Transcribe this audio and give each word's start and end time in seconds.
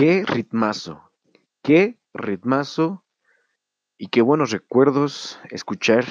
Qué 0.00 0.24
ritmazo, 0.26 1.12
qué 1.62 1.98
ritmazo 2.14 3.04
y 3.98 4.06
qué 4.06 4.22
buenos 4.22 4.50
recuerdos 4.50 5.38
escuchar 5.50 6.06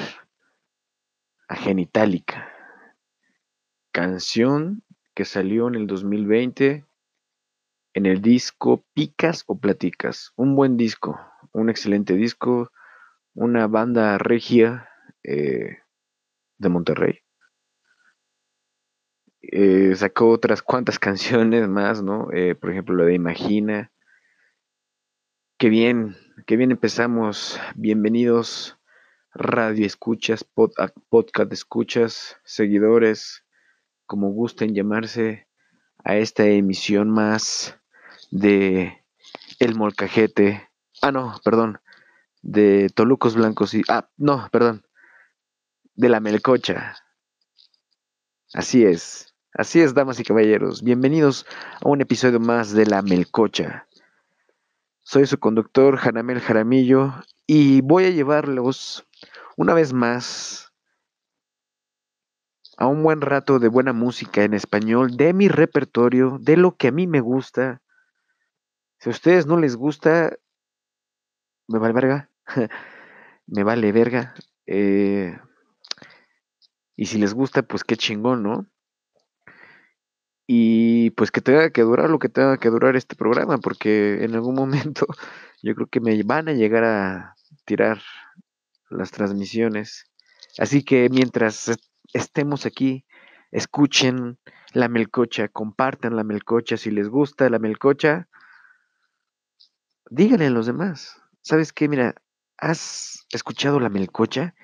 a 1.47 1.55
Genitalica. 1.55 2.53
Canción 3.91 4.83
que 5.15 5.25
salió 5.25 5.67
en 5.67 5.73
el 5.73 5.87
2020 5.87 6.85
en 7.95 8.05
el 8.05 8.21
disco 8.21 8.85
Picas 8.93 9.43
o 9.47 9.57
Platicas. 9.57 10.33
Un 10.35 10.55
buen 10.55 10.77
disco, 10.77 11.19
un 11.51 11.71
excelente 11.71 12.13
disco, 12.13 12.71
una 13.33 13.65
banda 13.65 14.19
regia 14.19 14.87
eh, 15.23 15.79
de 16.59 16.69
Monterrey. 16.69 17.21
Eh, 19.41 19.95
sacó 19.95 20.29
otras 20.29 20.61
cuantas 20.61 20.99
canciones 20.99 21.67
más, 21.67 22.01
¿no? 22.01 22.27
Eh, 22.33 22.55
por 22.55 22.71
ejemplo, 22.71 22.95
la 22.95 23.05
de 23.05 23.13
Imagina. 23.13 23.91
Qué 25.57 25.69
bien, 25.69 26.15
qué 26.45 26.57
bien 26.57 26.71
empezamos. 26.71 27.59
Bienvenidos, 27.75 28.77
radio 29.33 29.85
escuchas, 29.85 30.43
podcast 30.43 31.51
escuchas, 31.51 32.37
seguidores, 32.43 33.45
como 34.05 34.29
gusten 34.31 34.73
llamarse, 34.73 35.47
a 36.03 36.15
esta 36.15 36.45
emisión 36.45 37.09
más 37.09 37.77
de 38.31 39.03
El 39.59 39.75
Molcajete. 39.75 40.69
Ah, 41.01 41.11
no, 41.11 41.39
perdón. 41.43 41.79
De 42.41 42.89
Tolucos 42.95 43.35
Blancos 43.35 43.73
y. 43.73 43.83
Ah, 43.89 44.09
no, 44.17 44.47
perdón. 44.51 44.85
De 45.95 46.07
la 46.07 46.21
Melcocha. 46.21 46.95
Así 48.53 48.85
es. 48.85 49.28
Así 49.53 49.81
es, 49.81 49.95
damas 49.95 50.19
y 50.19 50.23
caballeros. 50.23 50.83
Bienvenidos 50.83 51.47
a 51.81 51.89
un 51.89 52.01
episodio 52.01 52.39
más 52.39 52.71
de 52.71 52.85
La 52.85 53.01
Melcocha. 53.01 53.87
Soy 55.01 55.25
su 55.25 55.39
conductor, 55.39 55.97
Janamel 55.97 56.39
Jaramillo, 56.39 57.15
y 57.47 57.81
voy 57.81 58.05
a 58.05 58.09
llevarlos 58.11 59.07
una 59.57 59.73
vez 59.73 59.91
más 59.91 60.71
a 62.77 62.85
un 62.85 63.01
buen 63.01 63.21
rato 63.21 63.57
de 63.57 63.69
buena 63.69 63.91
música 63.91 64.43
en 64.43 64.53
español, 64.53 65.17
de 65.17 65.33
mi 65.33 65.47
repertorio, 65.47 66.37
de 66.39 66.55
lo 66.55 66.77
que 66.77 66.89
a 66.89 66.91
mí 66.91 67.07
me 67.07 67.19
gusta. 67.19 67.81
Si 68.99 69.09
a 69.09 69.11
ustedes 69.11 69.47
no 69.47 69.57
les 69.57 69.75
gusta, 69.75 70.37
me 71.67 71.79
vale 71.79 71.93
verga. 71.93 72.29
me 73.47 73.63
vale 73.63 73.91
verga. 73.91 74.35
Eh, 74.67 75.35
y 76.95 77.07
si 77.07 77.17
les 77.17 77.33
gusta, 77.33 77.63
pues 77.63 77.83
qué 77.83 77.97
chingón, 77.97 78.43
¿no? 78.43 78.67
Y 80.51 81.11
pues 81.11 81.29
que 81.29 81.41
tenga 81.41 81.69
que 81.69 81.83
durar 81.83 82.09
lo 82.09 82.17
que 82.17 82.27
tenga 82.27 82.57
que 82.57 82.71
durar 82.71 82.95
este 82.95 83.15
programa, 83.15 83.59
porque 83.59 84.23
en 84.23 84.33
algún 84.33 84.55
momento 84.55 85.05
yo 85.61 85.75
creo 85.75 85.85
que 85.85 85.99
me 85.99 86.23
van 86.23 86.49
a 86.49 86.53
llegar 86.53 86.83
a 86.83 87.35
tirar 87.65 88.01
las 88.89 89.11
transmisiones. 89.11 90.05
Así 90.57 90.83
que 90.83 91.07
mientras 91.11 91.77
estemos 92.13 92.65
aquí, 92.65 93.05
escuchen 93.51 94.39
la 94.73 94.89
melcocha, 94.89 95.49
compartan 95.49 96.15
la 96.15 96.23
melcocha, 96.23 96.77
si 96.77 96.89
les 96.89 97.09
gusta 97.09 97.47
la 97.51 97.59
melcocha, 97.59 98.27
díganle 100.09 100.47
a 100.47 100.49
los 100.49 100.65
demás. 100.65 101.21
¿Sabes 101.43 101.73
qué? 101.73 101.87
Mira, 101.87 102.15
¿has 102.57 103.27
escuchado 103.31 103.79
la 103.79 103.89
melcocha? 103.89 104.55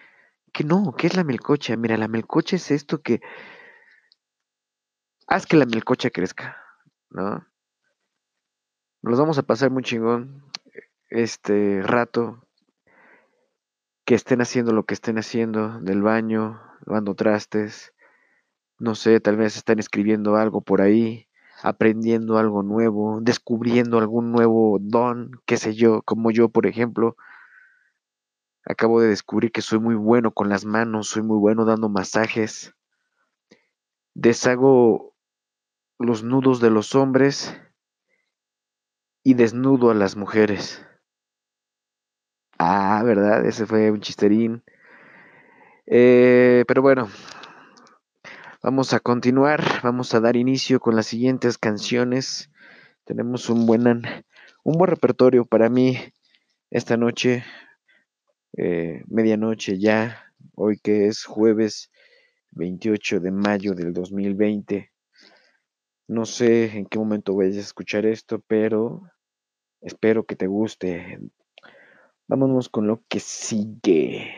Que 0.52 0.64
no, 0.64 0.96
¿qué 0.98 1.06
es 1.06 1.16
la 1.16 1.24
melcocha? 1.24 1.78
Mira, 1.78 1.96
la 1.96 2.08
melcocha 2.08 2.56
es 2.56 2.72
esto 2.72 3.04
que 3.04 3.22
haz 5.28 5.46
que 5.46 5.58
la 5.58 5.66
melcocha 5.66 6.10
crezca, 6.10 6.58
¿no? 7.10 7.46
Nos 9.02 9.20
vamos 9.20 9.38
a 9.38 9.44
pasar 9.44 9.72
muy 9.72 9.84
chingón 9.84 10.44
este 11.10 11.82
rato 11.84 12.48
que 14.06 14.16
estén 14.16 14.42
haciendo 14.42 14.72
lo 14.72 14.86
que 14.86 14.94
estén 14.94 15.18
haciendo 15.18 15.80
del 15.80 16.02
baño, 16.02 16.62
lavando 16.86 17.16
trastes, 17.16 17.94
no 18.78 18.94
sé, 18.94 19.20
tal 19.20 19.38
vez 19.38 19.58
están 19.58 19.80
escribiendo 19.80 20.36
algo 20.36 20.62
por 20.62 20.82
ahí, 20.82 21.28
aprendiendo 21.64 22.38
algo 22.38 22.62
nuevo, 22.62 23.20
descubriendo 23.22 23.98
algún 23.98 24.32
nuevo 24.32 24.78
don, 24.80 25.32
qué 25.46 25.58
sé 25.58 25.74
yo, 25.74 26.02
como 26.04 26.30
yo, 26.30 26.50
por 26.50 26.68
ejemplo, 26.68 27.16
acabo 28.64 29.02
de 29.02 29.08
descubrir 29.08 29.52
que 29.52 29.62
soy 29.62 29.80
muy 29.80 29.96
bueno 29.96 30.32
con 30.32 30.50
las 30.50 30.66
manos, 30.66 31.10
soy 31.10 31.24
muy 31.24 31.38
bueno 31.38 31.66
dando 31.66 31.90
masajes, 31.90 32.76
deshago 34.14 35.15
los 35.98 36.24
nudos 36.24 36.60
de 36.60 36.70
los 36.70 36.96
hombres 36.96 37.56
y 39.24 39.34
desnudo 39.34 39.90
a 39.92 39.94
las 39.94 40.16
mujeres. 40.16 40.86
Ah, 42.58 43.02
¿verdad? 43.04 43.46
Ese 43.46 43.66
fue 43.66 43.92
un 43.92 44.02
chisterín. 44.02 44.64
Eh, 45.88 46.64
pero 46.68 46.82
bueno, 46.82 47.10
vamos 48.62 48.94
a 48.94 49.00
continuar, 49.00 49.64
vamos 49.84 50.14
a 50.14 50.20
dar 50.20 50.36
inicio 50.36 50.80
con 50.80 50.96
las 50.96 51.08
siguientes 51.08 51.58
canciones. 51.58 52.52
Tenemos 53.04 53.50
un 53.50 53.66
buen, 53.66 53.84
un 54.64 54.78
buen 54.78 54.90
repertorio 54.90 55.46
para 55.46 55.70
mí 55.70 55.98
esta 56.72 56.98
noche, 56.98 57.44
eh, 58.58 59.04
medianoche 59.08 59.80
ya, 59.80 60.34
hoy 60.56 60.78
que 60.78 61.08
es 61.08 61.24
jueves 61.24 61.92
28 62.52 63.20
de 63.20 63.32
mayo 63.32 63.74
del 63.74 63.94
2020. 63.94 64.95
No 66.08 66.26
sé 66.26 66.78
en 66.78 66.86
qué 66.86 67.00
momento 67.00 67.36
vayas 67.36 67.58
a 67.58 67.62
escuchar 67.62 68.06
esto, 68.06 68.40
pero 68.48 69.02
espero 69.82 70.26
que 70.26 70.36
te 70.36 70.46
guste. 70.46 71.20
Vámonos 72.28 72.70
con 72.70 72.86
lo 72.86 73.04
que 73.08 73.20
sigue. 73.20 74.32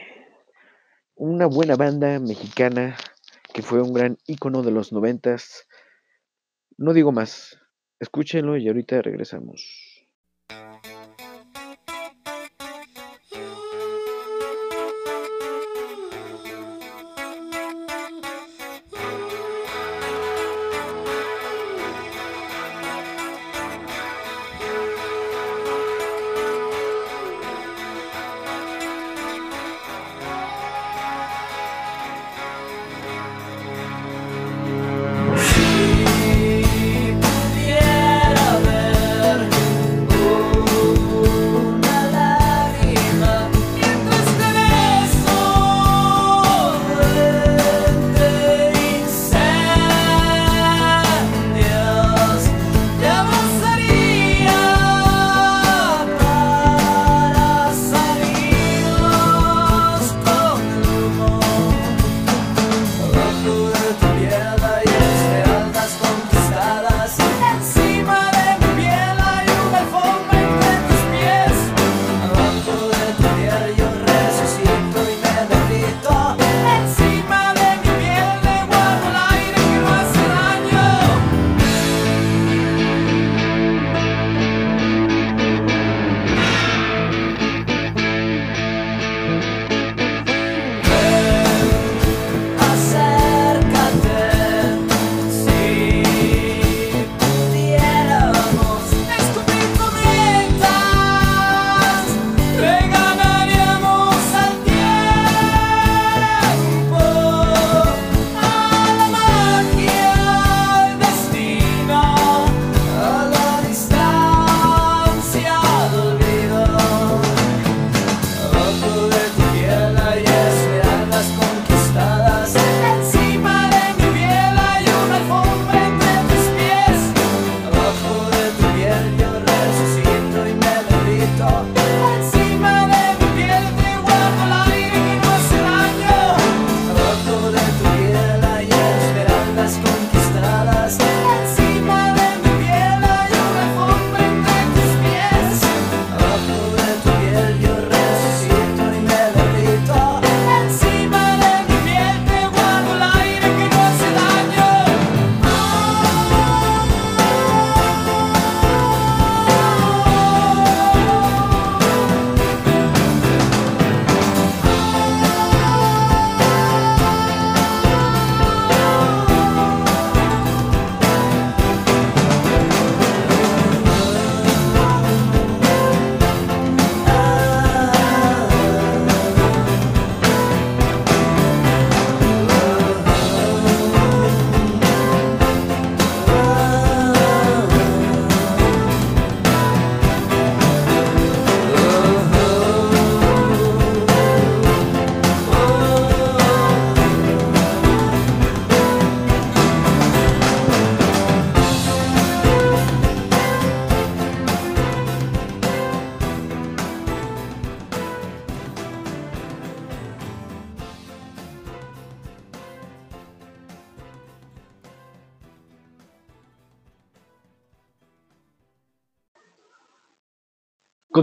Una 1.16 1.46
buena 1.46 1.76
banda 1.76 2.20
mexicana 2.20 2.96
que 3.54 3.62
fue 3.62 3.82
un 3.82 3.92
gran 3.92 4.18
ícono 4.28 4.62
de 4.62 4.72
los 4.72 4.94
noventas. 4.94 5.68
No 6.78 6.94
digo 6.94 7.12
más. 7.12 7.60
Escúchenlo 8.00 8.56
y 8.56 8.68
ahorita 8.68 9.02
regresamos. 9.02 9.87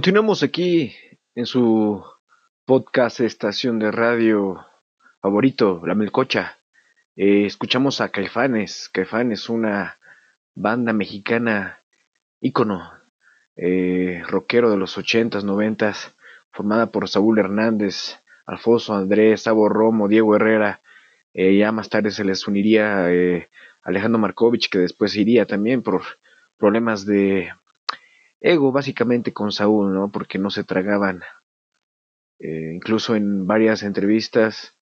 Continuamos 0.05 0.43
aquí 0.43 0.95
en 1.35 1.47
su 1.47 2.05
podcast 2.67 3.21
estación 3.21 3.79
de 3.79 3.91
radio 3.91 4.63
favorito, 5.23 5.81
La 5.87 5.95
Melcocha. 5.95 6.59
Eh, 7.17 7.47
escuchamos 7.47 8.03
a 8.03 8.11
Caifanes. 8.11 8.91
Caifanes, 8.93 9.49
una 9.49 9.99
banda 10.55 10.93
mexicana 10.93 11.81
ícono, 12.39 12.93
eh, 13.57 14.23
rockero 14.29 14.71
de 14.71 14.77
los 14.77 14.99
ochentas, 14.99 15.43
noventas, 15.43 16.15
formada 16.51 16.91
por 16.91 17.09
Saúl 17.09 17.39
Hernández, 17.39 18.19
Alfonso 18.45 18.95
Andrés, 18.95 19.45
Sabo 19.45 19.71
Romo, 19.71 20.07
Diego 20.07 20.37
Herrera. 20.37 20.83
Eh, 21.33 21.57
ya 21.57 21.73
más 21.73 21.89
tarde 21.89 22.11
se 22.11 22.25
les 22.25 22.47
uniría 22.47 23.07
Alejandro 23.83 24.19
Markovich, 24.19 24.69
que 24.69 24.81
después 24.81 25.17
iría 25.17 25.47
también 25.47 25.83
por 25.83 26.03
problemas 26.59 27.07
de 27.07 27.53
ego 28.45 28.73
básicamente 28.73 29.33
con 29.33 29.53
Saúl, 29.53 29.95
¿no? 29.95 30.13
Porque 30.13 30.39
no 30.39 30.51
se 30.51 30.65
tragaban. 30.65 31.23
Eh, 32.39 32.73
incluso 32.75 33.17
en 33.17 33.47
varias 33.47 33.83
entrevistas 33.83 34.79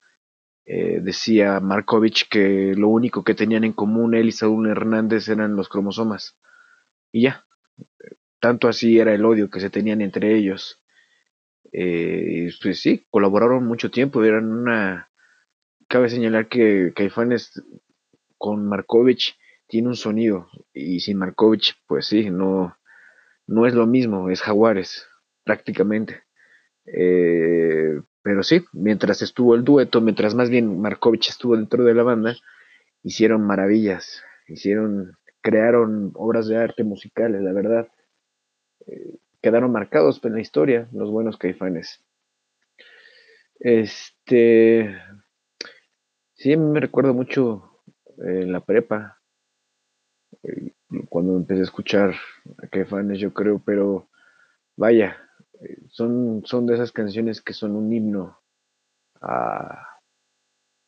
eh, 0.64 1.00
decía 1.00 1.60
Markovich 1.60 2.28
que 2.28 2.74
lo 2.76 2.88
único 2.88 3.22
que 3.22 3.34
tenían 3.34 3.62
en 3.62 3.72
común 3.72 4.14
él 4.14 4.28
y 4.28 4.32
Saúl 4.32 4.68
Hernández 4.68 5.28
eran 5.28 5.54
los 5.54 5.68
cromosomas. 5.68 6.36
Y 7.12 7.22
ya. 7.22 7.46
Tanto 8.40 8.66
así 8.66 8.98
era 8.98 9.14
el 9.14 9.24
odio 9.24 9.48
que 9.48 9.60
se 9.60 9.70
tenían 9.70 10.00
entre 10.00 10.36
ellos. 10.36 10.82
Eh, 11.72 12.50
pues 12.60 12.80
sí, 12.80 13.06
colaboraron 13.10 13.64
mucho 13.64 13.90
tiempo, 13.90 14.24
eran 14.24 14.52
una... 14.52 15.08
Cabe 15.88 16.08
señalar 16.08 16.48
que 16.48 16.92
Caifanes 16.96 17.62
con 18.38 18.66
Markovich 18.66 19.36
tiene 19.68 19.88
un 19.88 19.96
sonido 19.96 20.48
y 20.72 21.00
sin 21.00 21.18
Markovich, 21.18 21.76
pues 21.86 22.06
sí, 22.06 22.30
no, 22.30 22.76
no 23.52 23.66
es 23.66 23.74
lo 23.74 23.86
mismo, 23.86 24.30
es 24.30 24.40
Jaguares, 24.40 25.06
prácticamente. 25.44 26.22
Eh, 26.86 28.00
pero 28.22 28.42
sí, 28.42 28.64
mientras 28.72 29.20
estuvo 29.20 29.54
el 29.54 29.62
dueto, 29.62 30.00
mientras 30.00 30.34
más 30.34 30.48
bien 30.48 30.80
Markovich 30.80 31.28
estuvo 31.28 31.56
dentro 31.56 31.84
de 31.84 31.94
la 31.94 32.02
banda, 32.02 32.34
hicieron 33.02 33.42
maravillas, 33.42 34.22
hicieron, 34.48 35.18
crearon 35.42 36.12
obras 36.14 36.48
de 36.48 36.56
arte 36.56 36.82
musicales, 36.82 37.42
la 37.42 37.52
verdad. 37.52 37.88
Eh, 38.86 39.18
quedaron 39.42 39.70
marcados 39.70 40.24
en 40.24 40.32
la 40.32 40.40
historia 40.40 40.88
los 40.92 41.10
buenos 41.10 41.36
caifanes. 41.36 42.02
Este, 43.58 44.96
sí, 46.34 46.56
me 46.56 46.80
recuerdo 46.80 47.12
mucho 47.12 47.82
en 48.16 48.50
la 48.50 48.60
prepa, 48.60 49.20
eh, 50.42 50.72
cuando 51.08 51.36
empecé 51.36 51.60
a 51.60 51.64
escuchar 51.64 52.14
a 52.62 52.66
Caifanes, 52.68 53.18
yo 53.18 53.32
creo, 53.32 53.60
pero 53.64 54.08
vaya, 54.76 55.16
son, 55.90 56.42
son 56.44 56.66
de 56.66 56.74
esas 56.74 56.92
canciones 56.92 57.40
que 57.40 57.52
son 57.52 57.76
un 57.76 57.92
himno 57.92 58.38
a, 59.20 59.88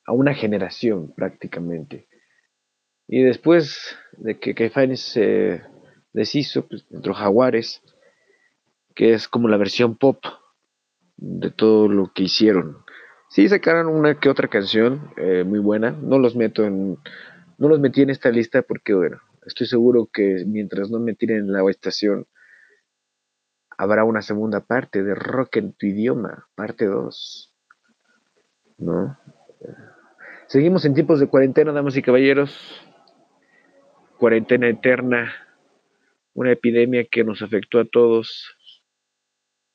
una 0.09 0.35
generación 0.35 1.13
prácticamente. 1.15 2.09
Y 3.07 3.23
después 3.23 3.97
de 4.13 4.39
que 4.39 4.55
Caifanes 4.55 5.01
se 5.01 5.63
deshizo, 6.13 6.67
pues 6.67 6.87
entró 6.91 7.15
Jaguares, 7.15 7.83
que 8.95 9.15
es 9.15 9.29
como 9.29 9.49
la 9.49 9.57
versión 9.57 9.97
pop 9.97 10.23
de 11.17 11.51
todo 11.51 11.89
lo 11.89 12.13
que 12.13 12.25
hicieron. 12.25 12.79
Sí 13.31 13.49
sacaron 13.49 13.89
una 13.89 14.21
que 14.21 14.29
otra 14.29 14.49
canción 14.49 15.11
eh, 15.17 15.45
muy 15.45 15.59
buena, 15.59 15.91
no 15.91 16.19
los 16.19 16.37
meto 16.37 16.65
en, 16.65 16.99
no 17.59 17.69
los 17.69 17.81
metí 17.81 18.03
en 18.03 18.11
esta 18.11 18.31
lista 18.31 18.63
porque 18.63 18.95
bueno, 18.95 19.21
Estoy 19.47 19.67
seguro 19.67 20.09
que 20.13 20.45
mientras 20.47 20.91
no 20.91 20.99
me 20.99 21.15
tiren 21.15 21.53
la 21.53 21.69
estación, 21.71 22.27
habrá 23.77 24.05
una 24.05 24.23
segunda 24.23 24.61
parte 24.61 25.03
de 25.03 25.15
Rock 25.15 25.57
en 25.57 25.73
tu 25.75 25.87
idioma, 25.87 26.49
parte 26.55 26.87
2. 26.87 27.55
¿No? 28.79 29.19
Seguimos 30.47 30.85
en 30.85 30.95
tiempos 30.95 31.21
de 31.21 31.29
cuarentena, 31.29 31.73
damas 31.73 31.97
y 31.97 32.03
caballeros. 32.03 32.81
Cuarentena 34.19 34.69
eterna, 34.69 35.33
una 36.33 36.53
epidemia 36.53 37.05
que 37.11 37.25
nos 37.25 37.43
afectó 37.43 37.81
a 37.81 37.85
todos. 37.85 38.57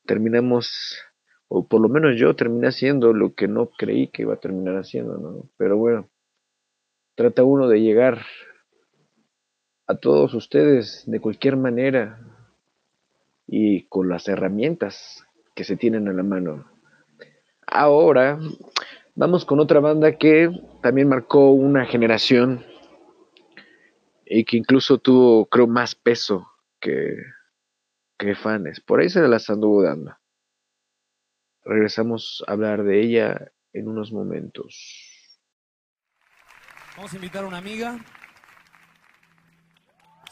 Terminamos, 0.05 0.97
o 1.47 1.67
por 1.67 1.81
lo 1.81 1.89
menos 1.89 2.15
yo 2.17 2.35
terminé 2.35 2.67
haciendo 2.67 3.13
lo 3.13 3.35
que 3.35 3.47
no 3.47 3.69
creí 3.69 4.07
que 4.07 4.23
iba 4.23 4.33
a 4.33 4.39
terminar 4.39 4.77
haciendo, 4.77 5.17
¿no? 5.17 5.49
Pero 5.57 5.77
bueno, 5.77 6.09
trata 7.15 7.43
uno 7.43 7.67
de 7.67 7.81
llegar 7.81 8.21
a 9.89 9.95
todos 9.95 10.35
ustedes 10.35 11.03
de 11.07 11.19
cualquier 11.19 11.57
manera 11.57 12.19
y 13.47 13.87
con 13.87 14.07
las 14.07 14.27
herramientas 14.27 15.25
que 15.55 15.63
se 15.63 15.77
tienen 15.77 16.07
a 16.07 16.13
la 16.13 16.21
mano. 16.21 16.71
Ahora 17.65 18.39
vamos 19.15 19.45
con 19.45 19.59
otra 19.59 19.79
banda 19.79 20.15
que 20.15 20.51
también 20.83 21.09
marcó 21.09 21.53
una 21.53 21.87
generación 21.87 22.63
y 24.25 24.45
que 24.45 24.57
incluso 24.57 24.99
tuvo, 24.99 25.47
creo, 25.47 25.65
más 25.65 25.95
peso 25.95 26.47
que, 26.79 27.15
que 28.19 28.35
fans. 28.35 28.81
Por 28.81 28.99
ahí 28.99 29.09
se 29.09 29.27
las 29.27 29.49
anduvo 29.49 29.81
dando. 29.81 30.15
Regresamos 31.63 32.43
a 32.45 32.51
hablar 32.51 32.83
de 32.83 33.01
ella 33.01 33.51
en 33.73 33.87
unos 33.87 34.11
momentos. 34.11 35.39
Vamos 36.95 37.11
a 37.11 37.15
invitar 37.15 37.43
a 37.43 37.47
una 37.47 37.57
amiga 37.57 37.97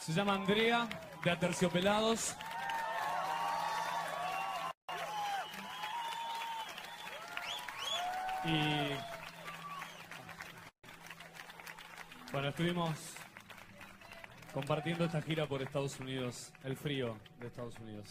se 0.08 0.14
llama 0.14 0.36
Andrea, 0.36 0.88
de 1.22 1.30
Aterciopelados. 1.30 2.34
Y 8.42 8.94
bueno, 12.32 12.48
estuvimos 12.48 12.90
compartiendo 14.54 15.04
esta 15.04 15.20
gira 15.20 15.46
por 15.46 15.60
Estados 15.60 16.00
Unidos, 16.00 16.54
el 16.64 16.74
frío 16.74 17.18
de 17.38 17.48
Estados 17.48 17.78
Unidos. 17.78 18.08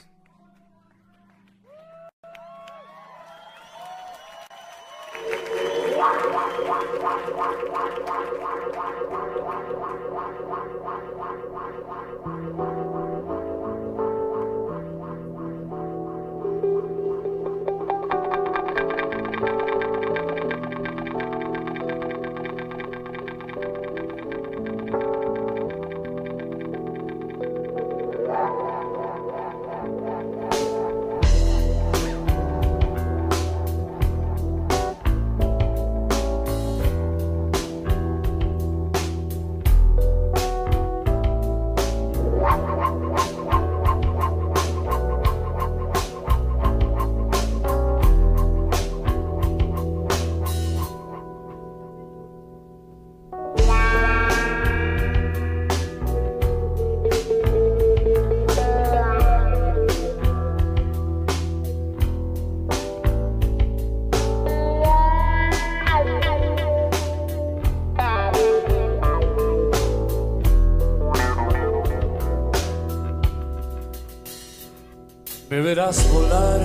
Verás 75.87 76.11
volar 76.11 76.59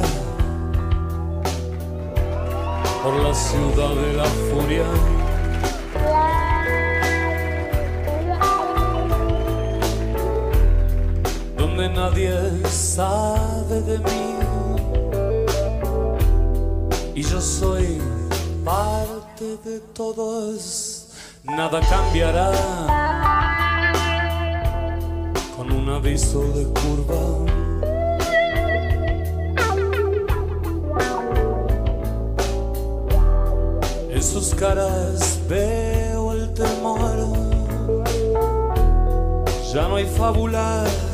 por 3.03 3.15
la 3.23 3.35
ciudad 3.35 3.95
de 3.95 4.13
la 4.15 4.25
furia. 4.25 4.85
Donde 11.57 11.89
nadie 11.89 12.35
sabe 12.69 13.81
de 13.83 13.99
mí. 13.99 14.35
Y 17.15 17.23
yo 17.23 17.41
soy 17.41 18.01
parte 18.65 19.57
de 19.65 19.79
todos, 19.95 21.09
nada 21.45 21.81
cambiará. 21.89 22.51
Con 25.57 25.71
un 25.71 25.89
aviso 25.91 26.41
de 26.55 26.65
curva 26.65 27.53
caras 34.63 35.41
veo 35.49 36.33
el 36.35 36.55
temor. 36.55 37.19
Ya 39.75 39.89
no 39.89 39.97
hay 39.97 40.07
fábulas. 40.07 41.12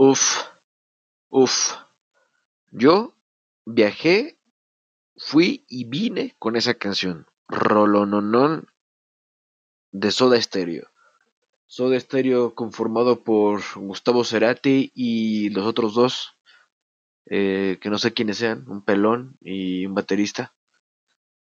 Uf, 0.00 0.44
uf. 1.28 1.74
Yo 2.70 3.16
viajé, 3.66 4.38
fui 5.16 5.64
y 5.66 5.86
vine 5.86 6.36
con 6.38 6.54
esa 6.54 6.74
canción. 6.74 7.26
Rolononon 7.48 8.68
de 9.90 10.12
Soda 10.12 10.40
Stereo. 10.40 10.86
Soda 11.66 11.98
Stereo 11.98 12.54
conformado 12.54 13.24
por 13.24 13.60
Gustavo 13.74 14.22
Cerati 14.22 14.92
y 14.94 15.50
los 15.50 15.66
otros 15.66 15.94
dos, 15.94 16.38
eh, 17.26 17.78
que 17.80 17.90
no 17.90 17.98
sé 17.98 18.14
quiénes 18.14 18.38
sean, 18.38 18.68
un 18.68 18.84
pelón 18.84 19.36
y 19.40 19.84
un 19.84 19.94
baterista. 19.94 20.54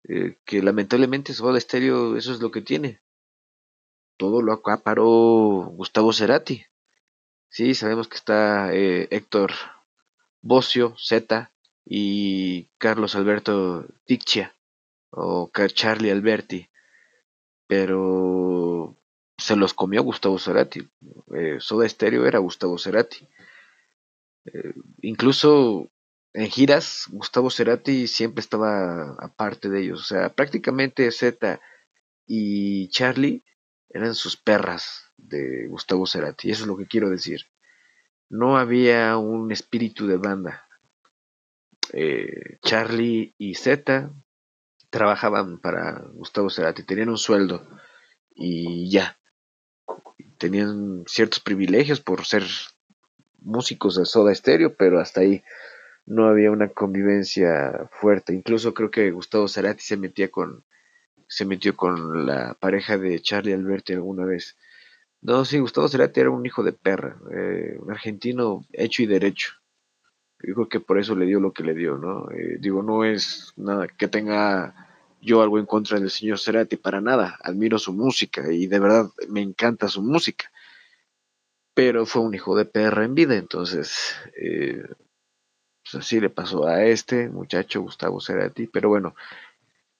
Eh, 0.09 0.41
que 0.45 0.61
lamentablemente 0.61 1.35
Soda 1.35 1.61
Stereo 1.61 2.17
eso 2.17 2.35
es 2.35 2.41
lo 2.41 2.51
que 2.51 2.63
tiene. 2.63 3.01
Todo 4.17 4.43
lo 4.43 4.53
acaparó 4.53 5.71
Gustavo 5.73 6.13
Cerati. 6.13 6.65
Sí, 7.51 7.75
sabemos 7.75 8.07
que 8.07 8.15
está 8.17 8.73
eh, 8.73 9.09
Héctor 9.11 9.51
Bocio, 10.41 10.95
Z 10.97 11.51
y 11.85 12.69
Carlos 12.79 13.17
Alberto 13.17 13.87
Ticcia 14.05 14.55
o 15.11 15.51
Charlie 15.75 16.13
Alberti, 16.13 16.71
pero 17.67 18.97
se 19.37 19.57
los 19.57 19.75
comió 19.75 20.05
Gustavo 20.05 20.39
Cerati. 20.39 20.89
Eh, 21.35 21.57
Soda 21.59 21.89
Stereo 21.89 22.25
era 22.25 22.39
Gustavo 22.39 22.79
Cerati. 22.79 23.27
Eh, 24.45 24.75
incluso 25.03 25.91
en 26.33 26.49
giras, 26.49 27.07
Gustavo 27.11 27.51
Cerati 27.51 28.07
siempre 28.07 28.43
estaba 28.43 29.17
aparte 29.19 29.69
de 29.69 29.81
ellos. 29.83 30.03
O 30.03 30.05
sea, 30.05 30.29
prácticamente 30.29 31.11
Z 31.11 31.61
y 32.29 32.89
Charlie 32.91 33.43
eran 33.89 34.15
sus 34.15 34.37
perras 34.37 35.10
de 35.23 35.67
Gustavo 35.69 36.07
Cerati. 36.07 36.51
Eso 36.51 36.63
es 36.63 36.69
lo 36.69 36.77
que 36.77 36.87
quiero 36.87 37.11
decir. 37.11 37.43
No 38.29 38.57
había 38.57 39.17
un 39.17 39.51
espíritu 39.53 40.07
de 40.07 40.17
banda. 40.17 40.67
Eh, 41.93 42.59
Charlie 42.63 43.35
y 43.39 43.55
Z 43.55 44.13
trabajaban 44.91 45.59
para 45.59 46.05
Gustavo 46.13 46.51
Cerati, 46.51 46.83
tenían 46.83 47.09
un 47.09 47.19
sueldo 47.19 47.67
y 48.35 48.91
ya. 48.91 49.19
Tenían 50.39 51.05
ciertos 51.07 51.41
privilegios 51.41 52.01
por 52.01 52.25
ser 52.25 52.45
músicos 53.41 53.97
de 53.97 54.05
Soda 54.05 54.35
Stereo, 54.35 54.75
pero 54.75 55.01
hasta 55.01 55.21
ahí 55.21 55.43
no 56.07 56.29
había 56.29 56.51
una 56.51 56.69
convivencia 56.69 57.89
fuerte. 57.93 58.35
Incluso 58.35 58.75
creo 58.75 58.91
que 58.91 59.11
Gustavo 59.11 59.49
Cerati 59.49 59.83
se 59.83 59.97
metía 59.97 60.31
con 60.31 60.65
se 61.31 61.45
metió 61.45 61.77
con 61.77 62.27
la 62.27 62.55
pareja 62.55 62.99
de 62.99 63.21
Charlie 63.21 63.53
Alberti 63.53 63.93
alguna 63.93 64.25
vez. 64.25 64.57
No, 65.23 65.45
sí, 65.45 65.59
Gustavo 65.59 65.89
Cerati 65.89 66.21
era 66.21 66.31
un 66.31 66.47
hijo 66.47 66.63
de 66.63 66.73
perra, 66.73 67.19
eh, 67.31 67.77
un 67.79 67.91
argentino 67.91 68.65
hecho 68.73 69.03
y 69.03 69.07
derecho. 69.07 69.53
Yo 70.43 70.55
creo 70.55 70.69
que 70.69 70.81
por 70.81 70.99
eso 70.99 71.15
le 71.15 71.27
dio 71.27 71.41
lo 71.41 71.53
que 71.53 71.63
le 71.63 71.75
dio, 71.75 71.99
¿no? 71.99 72.31
Eh, 72.31 72.57
digo, 72.59 72.83
no 72.83 73.05
es 73.05 73.53
nada 73.57 73.87
que 73.89 74.09
tenga 74.09 74.75
yo 75.21 75.43
algo 75.43 75.59
en 75.59 75.67
contra 75.67 76.01
del 76.01 76.11
señor 76.11 76.39
Cerati, 76.39 76.77
para 76.77 77.03
nada. 77.03 77.39
Admiro 77.43 77.79
su 77.79 77.93
música 77.93 78.51
y 78.51 78.67
de 78.67 78.79
verdad 78.79 79.11
me 79.29 79.43
encanta 79.43 79.89
su 79.89 80.03
música. 80.03 80.51
Pero 81.75 82.07
fue 82.07 82.23
un 82.23 82.35
hijo 82.35 82.57
de 82.57 82.65
perra 82.65 83.05
en 83.05 83.15
vida, 83.15 83.37
entonces 83.37 84.15
eh, 84.37 84.83
pues 85.83 85.95
así 85.97 86.21
le 86.21 86.31
pasó 86.31 86.67
a 86.67 86.85
este 86.85 87.29
muchacho 87.29 87.83
Gustavo 87.83 88.21
Cerati. 88.21 88.67
Pero 88.69 88.89
bueno, 88.89 89.15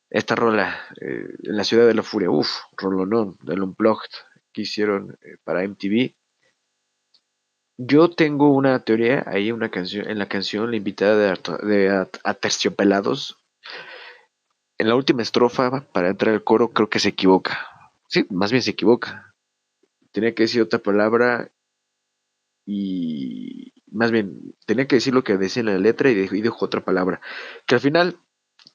esta 0.09 0.35
rola, 0.35 0.81
eh, 1.01 1.29
en 1.43 1.57
la 1.57 1.65
ciudad 1.65 1.87
de 1.87 1.95
la 1.95 2.03
furia, 2.03 2.31
uff, 2.31 2.51
rolonón, 2.79 3.37
del 3.43 3.63
Unplugged 3.63 4.11
que 4.53 4.63
hicieron 4.63 5.19
eh, 5.23 5.37
para 5.45 5.65
MTV. 5.65 6.15
Yo 7.79 8.11
tengo 8.11 8.53
una 8.53 8.85
teoría 8.85 9.25
ahí, 9.27 9.53
una 9.53 9.71
canción, 9.71 10.09
en 10.09 10.19
la 10.19 10.29
canción, 10.29 10.71
la 10.71 10.77
invitada 10.77 11.17
de, 11.17 11.67
de 11.67 12.07
Aterciopelados, 12.25 13.39
en 14.79 14.89
la 14.89 14.95
última 14.95 15.23
estrofa, 15.23 15.87
para 15.93 16.11
entrar 16.11 16.35
al 16.35 16.45
coro, 16.45 16.73
creo 16.73 16.89
que 16.89 16.99
se 16.99 17.11
equivoca. 17.11 17.69
Sí, 18.09 18.27
más 18.31 18.51
bien 18.51 18.63
se 18.63 18.73
equivoca. 18.73 19.35
Tenía 20.13 20.35
que 20.35 20.45
decir 20.45 20.63
otra 20.63 20.79
palabra 20.79 21.51
y 22.67 23.73
más 23.91 24.11
bien 24.11 24.55
tenía 24.67 24.87
que 24.87 24.97
decir 24.97 25.15
lo 25.15 25.25
que 25.25 25.37
decía 25.37 25.61
en 25.61 25.67
la 25.67 25.79
letra 25.79 26.11
y 26.11 26.15
dijo 26.15 26.65
otra 26.65 26.85
palabra. 26.85 27.21
Que 27.67 27.75
al 27.77 27.81
final 27.81 28.19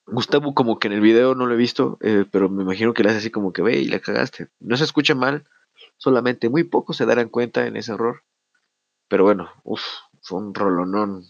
Gustavo 0.08 0.54
como 0.54 0.78
que 0.78 0.88
en 0.88 0.94
el 0.94 1.02
video 1.02 1.36
no 1.36 1.48
lo 1.48 1.54
he 1.56 1.58
visto, 1.58 1.98
eh, 2.02 2.26
pero 2.32 2.50
me 2.50 2.64
imagino 2.64 2.94
que 2.94 3.04
le 3.04 3.10
hace 3.10 3.20
así 3.20 3.32
como 3.32 3.54
que 3.54 3.62
ve 3.62 3.78
y 3.78 3.86
la 3.86 4.00
cagaste. 4.00 4.50
No 4.60 4.78
se 4.78 4.84
escucha 4.84 5.16
mal, 5.16 5.46
solamente 5.98 6.50
muy 6.50 6.64
pocos 6.64 6.98
se 6.98 7.06
darán 7.06 7.30
cuenta 7.30 7.68
en 7.68 7.78
ese 7.78 7.94
error. 7.94 8.24
Pero 9.08 9.24
bueno, 9.24 9.50
uff, 9.64 9.84
fue 10.22 10.40
un 10.40 10.54
rolonón. 10.54 11.24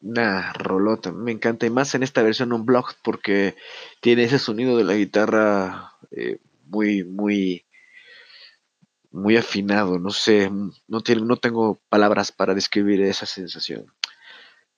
Una 0.00 0.52
rolota, 0.52 1.10
me 1.12 1.32
encanta. 1.32 1.66
Y 1.66 1.70
más 1.70 1.94
en 1.94 2.02
esta 2.02 2.22
versión 2.22 2.52
unblocked 2.52 2.96
porque 3.02 3.56
tiene 4.00 4.24
ese 4.24 4.38
sonido 4.38 4.76
de 4.76 4.84
la 4.84 4.94
guitarra 4.94 5.92
eh, 6.10 6.38
muy, 6.66 7.04
muy, 7.04 7.66
muy 9.10 9.36
afinado. 9.36 9.98
No 9.98 10.10
sé, 10.10 10.50
no, 10.86 11.00
tiene, 11.02 11.22
no 11.22 11.36
tengo 11.36 11.80
palabras 11.88 12.30
para 12.30 12.54
describir 12.54 13.02
esa 13.02 13.26
sensación. 13.26 13.86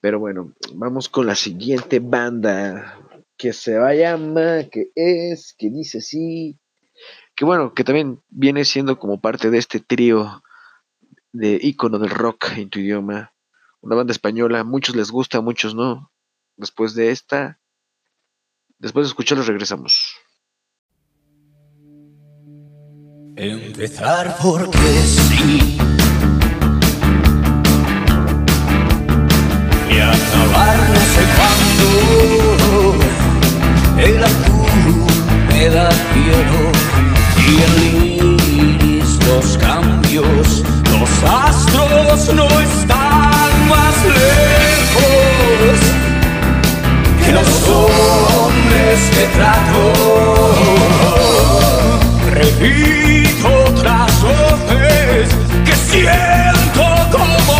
Pero 0.00 0.18
bueno, 0.18 0.55
vamos 0.74 1.09
con 1.11 1.26
la 1.26 1.35
siguiente 1.35 2.00
banda 2.00 2.98
que 3.37 3.53
se 3.53 3.79
va 3.79 3.88
a 3.88 3.94
llamar, 3.94 4.68
que 4.70 4.90
es, 4.94 5.55
que 5.57 5.70
dice 5.70 5.98
así, 5.98 6.60
que 7.40 7.46
bueno, 7.46 7.72
que 7.72 7.85
también 7.85 8.20
viene 8.29 8.66
siendo 8.66 8.98
como 8.98 9.18
parte 9.18 9.48
de 9.48 9.57
este 9.57 9.81
trío 9.81 10.42
de 11.33 11.59
ícono 11.62 11.98
del 11.98 12.11
rock 12.11 12.48
en 12.59 12.68
tu 12.68 12.81
idioma, 12.81 13.33
una 13.81 13.96
banda 13.96 14.12
española, 14.12 14.62
muchos 14.62 14.94
les 14.94 15.11
gusta, 15.11 15.40
muchos 15.40 15.74
no. 15.74 16.12
Después 16.59 16.94
de 16.94 17.12
esta, 17.12 17.59
después 18.79 19.07
de 19.07 19.09
escucharlos 19.09 19.46
regresamos. 19.46 20.16
Empezar 23.37 24.37
porque 24.42 24.76
sí 24.76 25.79
y 29.88 29.98
acabar 29.98 30.76
no 30.90 31.00
sé 31.00 31.24
cuándo. 31.38 32.98
El 33.98 34.24
azul 34.24 35.07
me 35.48 35.70
da 35.70 35.88
los 39.26 39.58
cambios. 39.58 40.62
Los 40.98 41.10
astros 41.24 42.34
no 42.34 42.46
están 42.60 43.68
más 43.68 43.96
lejos 44.04 45.78
que 47.24 47.32
los 47.32 47.68
hombres 47.68 49.00
que 49.14 49.24
trato. 49.36 49.82
Repito 52.32 53.48
otras 53.68 54.22
voces 54.22 55.28
que 55.64 55.74
siento 55.90 56.84
como 57.10 57.60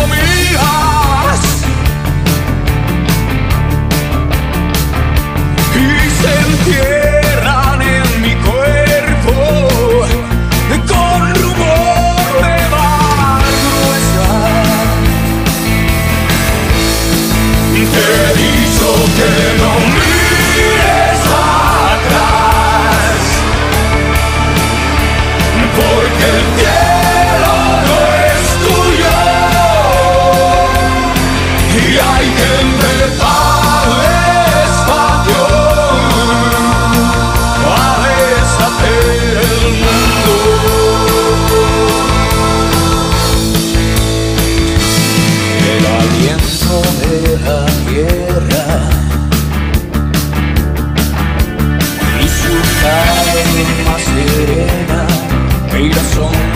corazón 55.91 56.50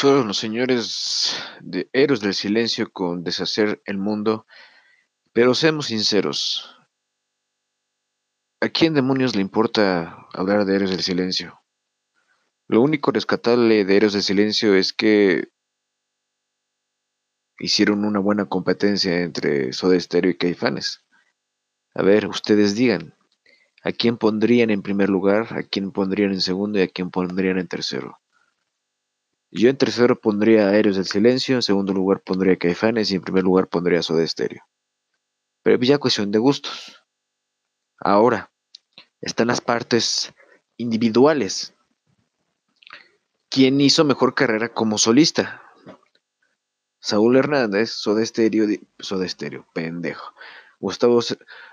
fueron 0.00 0.28
los 0.28 0.38
señores 0.38 1.36
de 1.60 1.90
Héroes 1.92 2.20
del 2.20 2.32
Silencio 2.32 2.90
con 2.90 3.22
Deshacer 3.22 3.82
el 3.84 3.98
Mundo, 3.98 4.46
pero 5.34 5.54
seamos 5.54 5.88
sinceros, 5.88 6.74
¿a 8.62 8.70
quién 8.70 8.94
demonios 8.94 9.36
le 9.36 9.42
importa 9.42 10.26
hablar 10.32 10.64
de 10.64 10.76
Héroes 10.76 10.90
del 10.90 11.02
Silencio? 11.02 11.60
Lo 12.66 12.80
único 12.80 13.10
rescatable 13.10 13.84
de 13.84 13.94
Héroes 13.94 14.14
del 14.14 14.22
Silencio 14.22 14.74
es 14.74 14.94
que 14.94 15.48
hicieron 17.58 18.06
una 18.06 18.20
buena 18.20 18.46
competencia 18.46 19.20
entre 19.20 19.74
Soda 19.74 20.00
Stereo 20.00 20.30
y 20.30 20.38
Caifanes. 20.38 21.04
A 21.94 22.02
ver, 22.02 22.26
ustedes 22.26 22.74
digan, 22.74 23.14
¿a 23.82 23.92
quién 23.92 24.16
pondrían 24.16 24.70
en 24.70 24.80
primer 24.80 25.10
lugar, 25.10 25.52
a 25.52 25.62
quién 25.62 25.92
pondrían 25.92 26.32
en 26.32 26.40
segundo 26.40 26.78
y 26.78 26.82
a 26.82 26.88
quién 26.88 27.10
pondrían 27.10 27.58
en 27.58 27.68
tercero? 27.68 28.18
Yo 29.52 29.68
en 29.68 29.76
tercero 29.76 30.20
pondría 30.20 30.68
a 30.68 30.76
Héroes 30.76 30.96
del 30.96 31.06
Silencio, 31.06 31.56
en 31.56 31.62
segundo 31.62 31.92
lugar 31.92 32.20
pondría 32.20 32.56
Caifanes 32.56 33.10
y 33.10 33.16
en 33.16 33.22
primer 33.22 33.42
lugar 33.42 33.68
pondría 33.68 34.02
Soda 34.02 34.24
Stereo. 34.26 34.62
Pero 35.62 35.82
ya 35.82 35.98
cuestión 35.98 36.30
de 36.30 36.38
gustos. 36.38 37.02
Ahora, 37.98 38.52
están 39.20 39.48
las 39.48 39.60
partes 39.60 40.32
individuales. 40.76 41.74
¿Quién 43.48 43.80
hizo 43.80 44.04
mejor 44.04 44.34
carrera 44.34 44.72
como 44.72 44.98
solista? 44.98 45.62
Saúl 47.00 47.36
Hernández, 47.36 47.90
Soda 47.90 48.24
Stereo, 48.24 48.68
Soda 48.98 49.28
Stereo, 49.28 49.66
pendejo. 49.74 50.32
Gustavo, 50.78 51.20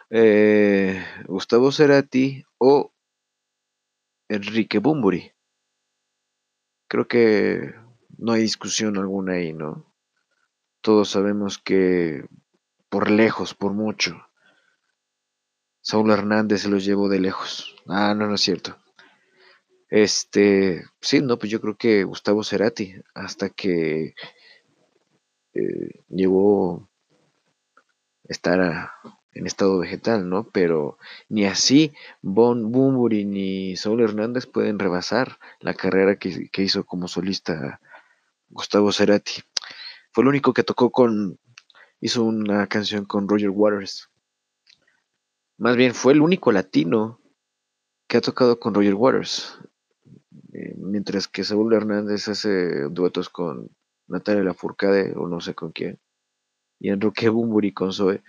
eh, 0.09 1.05
Gustavo 1.27 1.71
Cerati 1.71 2.43
o 2.57 2.91
Enrique 4.27 4.79
Bumburi. 4.79 5.31
Creo 6.89 7.07
que 7.07 7.73
no 8.17 8.33
hay 8.33 8.41
discusión 8.41 8.97
alguna 8.97 9.33
ahí, 9.33 9.53
¿no? 9.53 9.85
Todos 10.81 11.09
sabemos 11.11 11.59
que 11.59 12.25
por 12.89 13.09
lejos, 13.11 13.53
por 13.55 13.73
mucho, 13.73 14.17
Saúl 15.81 16.11
Hernández 16.11 16.61
se 16.61 16.69
los 16.69 16.85
llevó 16.85 17.09
de 17.09 17.19
lejos. 17.19 17.75
Ah, 17.87 18.13
no, 18.15 18.27
no 18.27 18.35
es 18.35 18.41
cierto. 18.41 18.77
Este, 19.89 20.83
sí, 21.01 21.21
no, 21.21 21.37
pues 21.37 21.51
yo 21.51 21.59
creo 21.61 21.75
que 21.77 22.03
Gustavo 22.05 22.43
Cerati, 22.43 22.93
hasta 23.13 23.49
que 23.49 24.13
eh, 25.53 26.03
llegó 26.07 26.89
a 28.29 28.31
estar 28.33 28.59
a- 28.61 28.91
en 29.37 29.45
estado 29.45 29.77
vegetal, 29.77 30.29
¿no? 30.29 30.49
Pero 30.49 30.97
ni 31.29 31.45
así 31.45 31.93
Bon 32.21 32.71
Bumburi 32.71 33.23
ni 33.25 33.75
Saúl 33.75 34.01
Hernández 34.01 34.47
pueden 34.47 34.79
rebasar 34.79 35.37
la 35.59 35.73
carrera 35.73 36.17
que, 36.17 36.49
hizo 36.57 36.85
como 36.85 37.07
solista 37.07 37.79
Gustavo 38.49 38.91
Cerati. 38.91 39.43
Fue 40.11 40.23
el 40.23 40.29
único 40.29 40.53
que 40.53 40.63
tocó 40.63 40.89
con, 40.89 41.39
hizo 42.01 42.23
una 42.23 42.67
canción 42.67 43.05
con 43.05 43.27
Roger 43.27 43.51
Waters. 43.51 44.09
Más 45.57 45.75
bien, 45.75 45.93
fue 45.93 46.13
el 46.13 46.21
único 46.21 46.51
latino 46.51 47.19
que 48.07 48.17
ha 48.17 48.21
tocado 48.21 48.59
con 48.59 48.73
Roger 48.73 48.95
Waters. 48.95 49.59
Eh, 50.53 50.73
mientras 50.77 51.27
que 51.27 51.43
Saúl 51.43 51.73
Hernández 51.73 52.27
hace 52.27 52.89
duetos 52.89 53.29
con 53.29 53.69
Natalia 54.07 54.43
Lafourcade 54.43 55.13
o 55.15 55.27
no 55.27 55.41
sé 55.41 55.53
con 55.53 55.71
quién. 55.71 55.99
Y 56.79 56.89
Enrique 56.89 57.29
Bumburi 57.29 57.73
con 57.73 57.93
Zoe. 57.93 58.23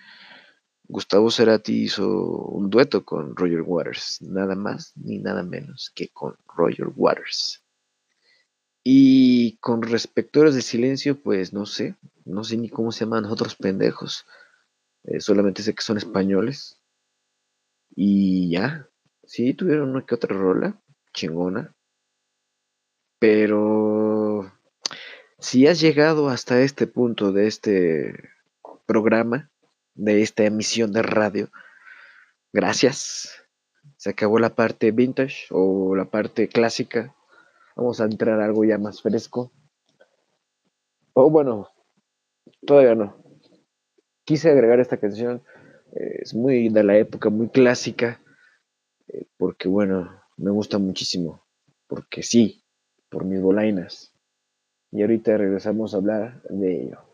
Gustavo 0.90 1.30
Cerati 1.30 1.82
hizo 1.82 2.08
un 2.08 2.70
dueto 2.70 3.04
con 3.04 3.36
Roger 3.36 3.60
Waters. 3.60 4.22
Nada 4.22 4.54
más 4.54 4.92
ni 4.96 5.18
nada 5.18 5.42
menos 5.42 5.92
que 5.94 6.08
con 6.08 6.36
Roger 6.56 6.88
Waters. 6.96 7.62
Y 8.82 9.58
con 9.58 9.82
respecto 9.82 10.38
a 10.38 10.42
Héroes 10.42 10.54
del 10.54 10.62
silencio, 10.62 11.20
pues 11.20 11.52
no 11.52 11.66
sé. 11.66 11.96
No 12.24 12.42
sé 12.42 12.56
ni 12.56 12.70
cómo 12.70 12.90
se 12.90 13.04
llaman 13.04 13.24
los 13.24 13.32
otros 13.34 13.54
pendejos. 13.54 14.24
Eh, 15.04 15.20
solamente 15.20 15.62
sé 15.62 15.74
que 15.74 15.82
son 15.82 15.98
españoles. 15.98 16.80
Y 17.94 18.50
ya. 18.50 18.88
Sí, 19.24 19.52
tuvieron 19.52 19.90
una 19.90 20.06
que 20.06 20.14
otra 20.14 20.34
rola. 20.34 20.80
Chingona. 21.12 21.74
Pero 23.18 24.50
si 25.38 25.66
has 25.66 25.80
llegado 25.80 26.30
hasta 26.30 26.62
este 26.62 26.86
punto 26.86 27.32
de 27.32 27.46
este 27.46 28.30
programa, 28.86 29.50
de 29.98 30.22
esta 30.22 30.44
emisión 30.44 30.92
de 30.92 31.02
radio, 31.02 31.48
gracias. 32.52 33.32
Se 33.96 34.10
acabó 34.10 34.38
la 34.38 34.54
parte 34.54 34.92
vintage 34.92 35.46
o 35.50 35.96
la 35.96 36.04
parte 36.04 36.48
clásica. 36.48 37.14
Vamos 37.74 38.00
a 38.00 38.04
entrar 38.04 38.40
a 38.40 38.44
algo 38.44 38.64
ya 38.64 38.78
más 38.78 39.02
fresco. 39.02 39.52
O 41.14 41.28
bueno, 41.30 41.68
todavía 42.64 42.94
no. 42.94 43.16
Quise 44.24 44.50
agregar 44.50 44.78
esta 44.78 44.98
canción. 44.98 45.42
eh, 45.92 46.20
es 46.22 46.34
muy 46.34 46.68
de 46.68 46.84
la 46.84 46.96
época, 46.96 47.28
muy 47.28 47.48
clásica. 47.48 48.20
eh, 49.08 49.26
porque 49.36 49.68
bueno, 49.68 50.22
me 50.36 50.50
gusta 50.50 50.78
muchísimo. 50.78 51.42
Porque 51.88 52.22
sí, 52.22 52.64
por 53.08 53.24
mis 53.24 53.40
bolainas. 53.40 54.12
Y 54.92 55.02
ahorita 55.02 55.36
regresamos 55.36 55.92
a 55.92 55.96
hablar 55.96 56.42
de 56.50 56.82
ello. 56.82 57.07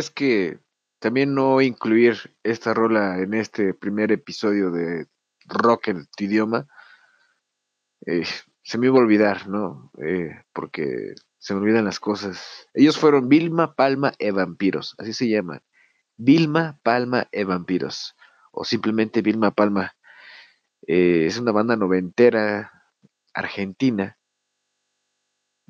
Es 0.00 0.10
que 0.10 0.58
también 0.98 1.34
no 1.34 1.60
incluir 1.60 2.36
esta 2.42 2.74
rola 2.74 3.18
en 3.18 3.34
este 3.34 3.74
primer 3.74 4.10
episodio 4.10 4.70
de 4.70 5.06
Rock 5.46 5.88
en 5.88 6.06
tu 6.16 6.24
idioma, 6.24 6.66
eh, 8.06 8.24
se 8.62 8.78
me 8.78 8.86
iba 8.86 8.96
a 8.96 9.02
olvidar, 9.02 9.48
¿no? 9.48 9.90
Eh, 10.04 10.42
porque 10.52 11.14
se 11.38 11.54
me 11.54 11.60
olvidan 11.60 11.84
las 11.84 12.00
cosas. 12.00 12.68
Ellos 12.74 12.98
fueron 12.98 13.28
Vilma, 13.28 13.74
Palma 13.74 14.12
e 14.18 14.30
Vampiros, 14.30 14.94
así 14.98 15.12
se 15.12 15.28
llaman. 15.28 15.62
Vilma, 16.16 16.78
Palma 16.82 17.28
e 17.32 17.44
Vampiros, 17.44 18.14
o 18.52 18.64
simplemente 18.64 19.22
Vilma 19.22 19.52
Palma. 19.52 19.96
Eh, 20.86 21.26
es 21.26 21.38
una 21.38 21.52
banda 21.52 21.76
noventera 21.76 22.72
argentina. 23.32 24.18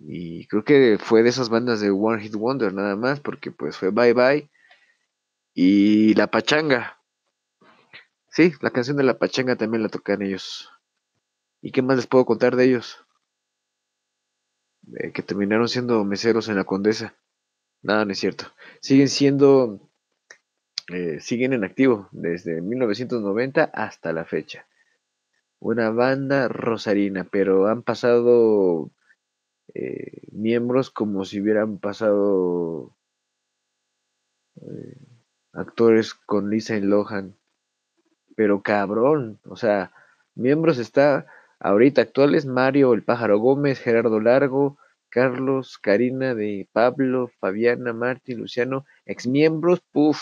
Y 0.00 0.46
creo 0.46 0.64
que 0.64 0.98
fue 0.98 1.22
de 1.22 1.28
esas 1.28 1.50
bandas 1.50 1.80
de 1.80 1.90
One 1.90 2.22
Hit 2.22 2.34
Wonder 2.34 2.72
nada 2.72 2.96
más, 2.96 3.20
porque 3.20 3.50
pues 3.50 3.76
fue 3.76 3.90
Bye 3.90 4.14
Bye 4.14 4.50
y 5.54 6.14
La 6.14 6.28
Pachanga. 6.28 6.98
Sí, 8.30 8.52
la 8.62 8.70
canción 8.70 8.96
de 8.96 9.02
La 9.02 9.18
Pachanga 9.18 9.56
también 9.56 9.82
la 9.82 9.88
tocan 9.88 10.22
ellos. 10.22 10.70
¿Y 11.60 11.72
qué 11.72 11.82
más 11.82 11.96
les 11.96 12.06
puedo 12.06 12.24
contar 12.24 12.56
de 12.56 12.64
ellos? 12.64 13.04
Eh, 14.96 15.12
que 15.12 15.22
terminaron 15.22 15.68
siendo 15.68 16.04
meseros 16.04 16.48
en 16.48 16.56
la 16.56 16.64
Condesa. 16.64 17.14
Nada, 17.82 18.04
no 18.04 18.12
es 18.12 18.18
cierto. 18.18 18.46
Siguen 18.80 19.08
siendo, 19.08 19.90
eh, 20.88 21.20
siguen 21.20 21.52
en 21.52 21.64
activo 21.64 22.08
desde 22.12 22.62
1990 22.62 23.64
hasta 23.64 24.12
la 24.12 24.24
fecha. 24.24 24.66
Una 25.58 25.90
banda 25.90 26.48
rosarina, 26.48 27.28
pero 27.30 27.66
han 27.66 27.82
pasado 27.82 28.90
eh, 29.74 30.22
miembros 30.32 30.90
como 30.90 31.24
si 31.24 31.40
hubieran 31.40 31.78
pasado 31.78 32.96
eh, 34.60 34.96
actores 35.52 36.14
con 36.14 36.50
Lisa 36.50 36.76
Lohan. 36.78 37.36
Pero 38.36 38.62
cabrón, 38.62 39.40
o 39.44 39.56
sea, 39.56 39.92
miembros 40.34 40.78
está 40.78 41.26
ahorita 41.58 42.02
actuales 42.02 42.46
Mario 42.46 42.94
el 42.94 43.02
Pájaro 43.02 43.38
Gómez, 43.38 43.80
Gerardo 43.80 44.20
Largo, 44.20 44.78
Carlos, 45.10 45.78
Karina 45.78 46.34
de 46.34 46.68
Pablo, 46.72 47.28
Fabiana, 47.40 47.92
Martín, 47.92 48.38
Luciano, 48.38 48.86
exmiembros, 49.04 49.80
puff, 49.92 50.20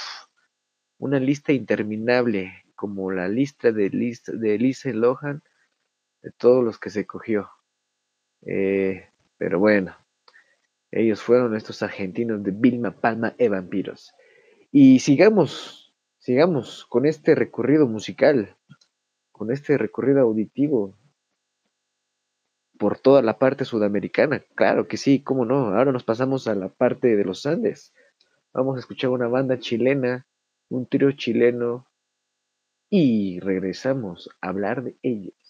una 0.99 1.20
lista 1.20 1.53
interminable, 1.53 2.64
como 2.74 3.11
la 3.11 3.28
lista 3.28 3.70
de, 3.70 3.90
lista 3.90 4.32
de 4.32 4.59
Lisa 4.59 4.90
Lohan, 4.90 5.42
de 6.22 6.32
todos 6.32 6.64
los 6.64 6.78
que 6.78 6.90
se 6.90 7.07
cogió. 7.07 7.51
Eh, 8.42 9.09
pero 9.39 9.59
bueno, 9.59 9.97
ellos 10.91 11.22
fueron 11.22 11.55
estos 11.57 11.82
argentinos 11.82 12.43
de 12.43 12.51
Vilma 12.51 12.91
Palma 12.91 13.34
e 13.39 13.49
Vampiros. 13.49 14.12
Y 14.70 14.99
sigamos, 14.99 15.95
sigamos 16.18 16.86
con 16.86 17.07
este 17.07 17.34
recorrido 17.34 17.86
musical, 17.86 18.57
con 19.32 19.51
este 19.53 19.78
recorrido 19.78 20.20
auditivo 20.20 20.95
por 22.78 22.99
toda 22.99 23.22
la 23.22 23.39
parte 23.39 23.64
sudamericana. 23.64 24.45
Claro 24.55 24.89
que 24.89 24.97
sí, 24.97 25.22
cómo 25.22 25.45
no. 25.45 25.74
Ahora 25.74 25.93
nos 25.93 26.05
pasamos 26.05 26.49
a 26.49 26.55
la 26.55 26.68
parte 26.68 27.16
de 27.16 27.24
los 27.24 27.47
Andes. 27.47 27.93
Vamos 28.53 28.76
a 28.76 28.80
escuchar 28.80 29.11
una 29.11 29.28
banda 29.28 29.59
chilena, 29.59 30.26
un 30.68 30.86
trío 30.86 31.12
chileno 31.12 31.86
y 32.91 33.41
regresamos 33.41 34.30
a 34.41 34.49
hablar 34.49 34.82
de 34.82 34.97
ellos. 35.03 35.47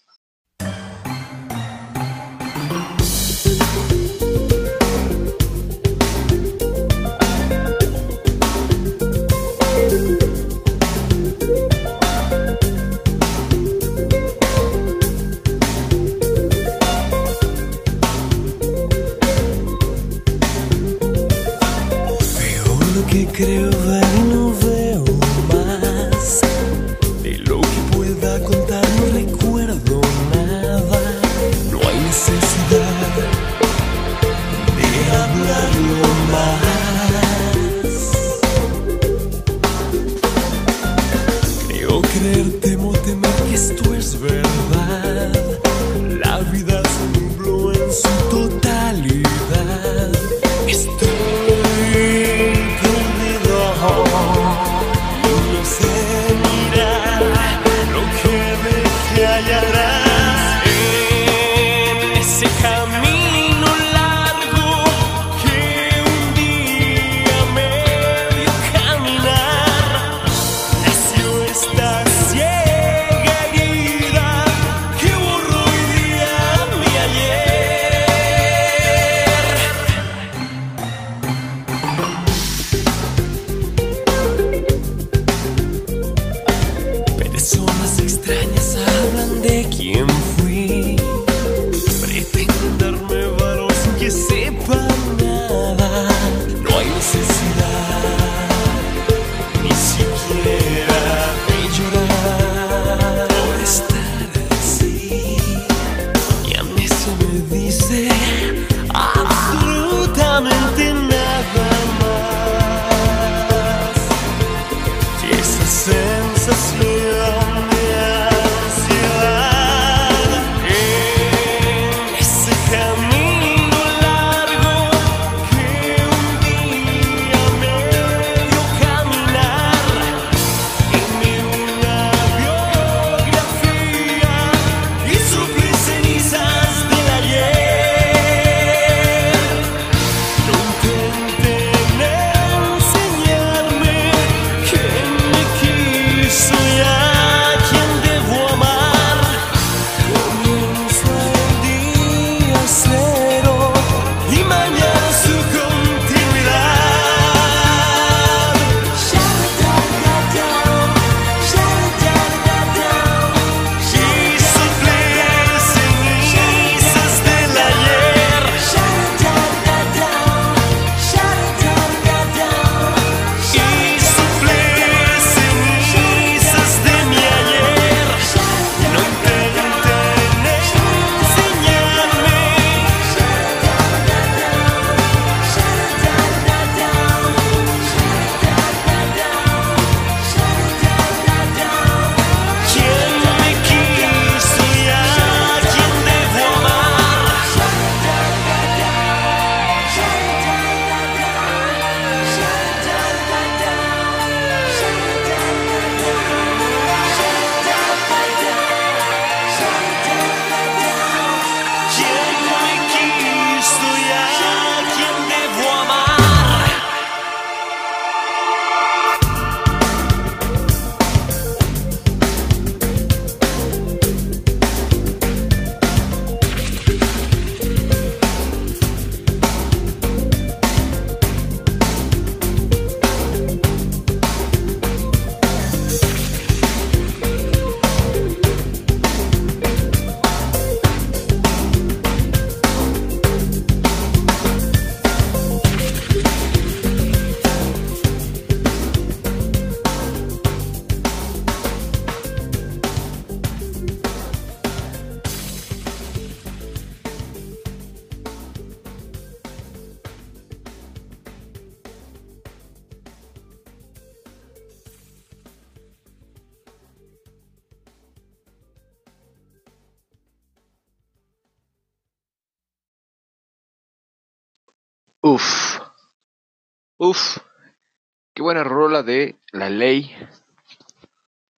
Ley. 279.79 280.11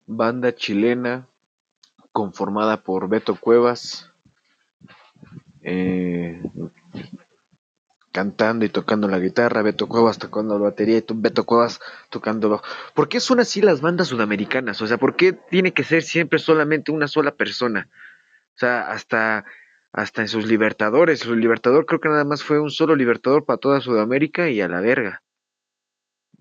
Banda 0.05 0.53
chilena 0.53 1.27
conformada 2.11 2.83
por 2.83 3.09
Beto 3.09 3.35
Cuevas. 3.35 4.11
eh, 5.63 6.41
cantando 8.11 8.65
y 8.65 8.69
tocando 8.69 9.07
la 9.07 9.19
guitarra, 9.19 9.61
Beto 9.61 9.87
Cuevas 9.87 10.17
tocando 10.19 10.57
la 10.59 10.65
batería 10.65 10.97
y 10.97 11.01
to- 11.01 11.13
Beto 11.15 11.45
Cuevas 11.45 11.79
tocando 12.09 12.49
bajo. 12.49 12.63
¿Por 12.93 13.07
qué 13.07 13.19
son 13.19 13.39
así 13.39 13.61
las 13.61 13.79
bandas 13.79 14.07
sudamericanas? 14.09 14.81
O 14.81 14.87
sea, 14.87 14.97
¿por 14.97 15.15
qué 15.15 15.31
tiene 15.33 15.71
que 15.73 15.83
ser 15.83 16.03
siempre 16.03 16.37
solamente 16.39 16.91
una 16.91 17.07
sola 17.07 17.31
persona? 17.31 17.87
O 18.53 18.57
sea, 18.57 18.91
hasta, 18.91 19.45
hasta 19.93 20.21
en 20.21 20.27
sus 20.27 20.45
libertadores. 20.45 21.21
Su 21.21 21.35
libertador 21.35 21.85
creo 21.85 22.01
que 22.01 22.09
nada 22.09 22.25
más 22.25 22.43
fue 22.43 22.59
un 22.59 22.69
solo 22.71 22.95
libertador 22.97 23.45
para 23.45 23.57
toda 23.57 23.79
Sudamérica 23.81 24.49
y 24.49 24.59
a 24.61 24.67
la 24.67 24.81
verga. 24.81 25.21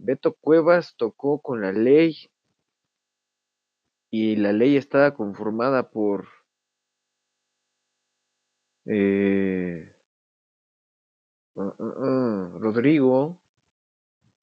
Beto 0.03 0.33
Cuevas 0.33 0.97
tocó 0.97 1.41
con 1.41 1.61
la 1.61 1.73
ley 1.73 2.31
y 4.11 4.37
la 4.37 4.53
ley 4.53 4.77
estaba 4.77 5.15
conformada 5.15 5.91
por 5.91 6.27
eh, 8.87 9.95
uh, 11.55 11.63
uh, 11.63 11.85
uh, 11.85 12.59
Rodrigo, 12.59 13.43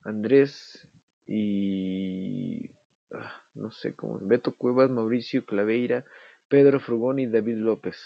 Andrés 0.03 0.89
y 1.27 2.71
ah, 3.13 3.43
no 3.55 3.71
sé 3.71 3.97
cómo, 3.97 4.19
Beto 4.21 4.55
Cuevas, 4.57 4.91
Mauricio 4.91 5.47
Claveira, 5.47 6.05
Pedro 6.49 6.81
Frugón 6.81 7.19
y 7.19 7.27
David 7.27 7.57
López. 7.57 7.97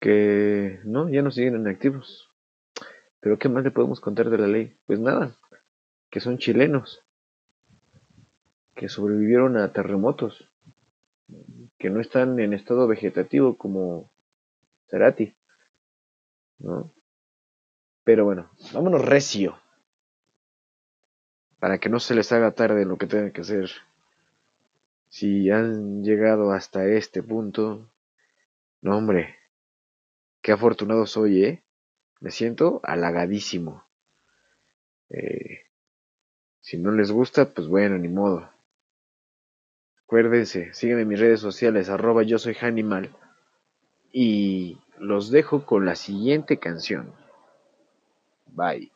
Que 0.00 0.78
no, 0.84 1.08
ya 1.08 1.22
no 1.22 1.32
siguen 1.32 1.56
en 1.56 1.66
activos. 1.66 2.25
Pero 3.26 3.40
¿qué 3.40 3.48
más 3.48 3.64
le 3.64 3.72
podemos 3.72 4.00
contar 4.00 4.30
de 4.30 4.38
la 4.38 4.46
ley? 4.46 4.78
Pues 4.86 5.00
nada, 5.00 5.36
que 6.10 6.20
son 6.20 6.38
chilenos, 6.38 7.02
que 8.76 8.88
sobrevivieron 8.88 9.56
a 9.56 9.72
terremotos, 9.72 10.48
que 11.76 11.90
no 11.90 12.00
están 12.00 12.38
en 12.38 12.52
estado 12.52 12.86
vegetativo 12.86 13.58
como 13.58 14.12
Cerati, 14.88 15.34
¿no? 16.60 16.94
Pero 18.04 18.26
bueno, 18.26 18.48
vámonos 18.72 19.04
recio, 19.04 19.58
para 21.58 21.78
que 21.78 21.88
no 21.88 21.98
se 21.98 22.14
les 22.14 22.30
haga 22.30 22.52
tarde 22.52 22.84
lo 22.84 22.96
que 22.96 23.08
tengan 23.08 23.32
que 23.32 23.40
hacer. 23.40 23.68
Si 25.08 25.50
han 25.50 26.04
llegado 26.04 26.52
hasta 26.52 26.86
este 26.86 27.24
punto, 27.24 27.90
no 28.82 28.96
hombre, 28.96 29.34
qué 30.42 30.52
afortunado 30.52 31.06
soy, 31.06 31.42
¿eh? 31.44 31.65
Me 32.20 32.30
siento 32.30 32.80
halagadísimo. 32.82 33.84
Eh, 35.10 35.66
si 36.60 36.78
no 36.78 36.90
les 36.90 37.12
gusta, 37.12 37.52
pues 37.52 37.68
bueno, 37.68 37.98
ni 37.98 38.08
modo. 38.08 38.50
Acuérdense, 40.04 40.72
síganme 40.72 41.02
en 41.02 41.08
mis 41.08 41.20
redes 41.20 41.40
sociales, 41.40 41.88
arroba 41.88 42.22
yo 42.22 42.38
soy 42.38 42.56
Hanimal. 42.60 43.14
Y 44.12 44.78
los 44.98 45.30
dejo 45.30 45.66
con 45.66 45.84
la 45.84 45.94
siguiente 45.94 46.58
canción. 46.58 47.12
Bye. 48.46 48.95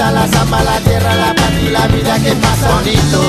Casa, 0.00 0.12
la 0.12 0.26
samba, 0.28 0.62
la 0.62 0.78
tierra, 0.80 1.14
la 1.14 1.34
paz 1.34 1.52
y 1.62 1.68
la 1.68 1.86
vida 1.88 2.18
que 2.18 2.32
pasa. 2.32 2.70
Bonito. 2.74 3.20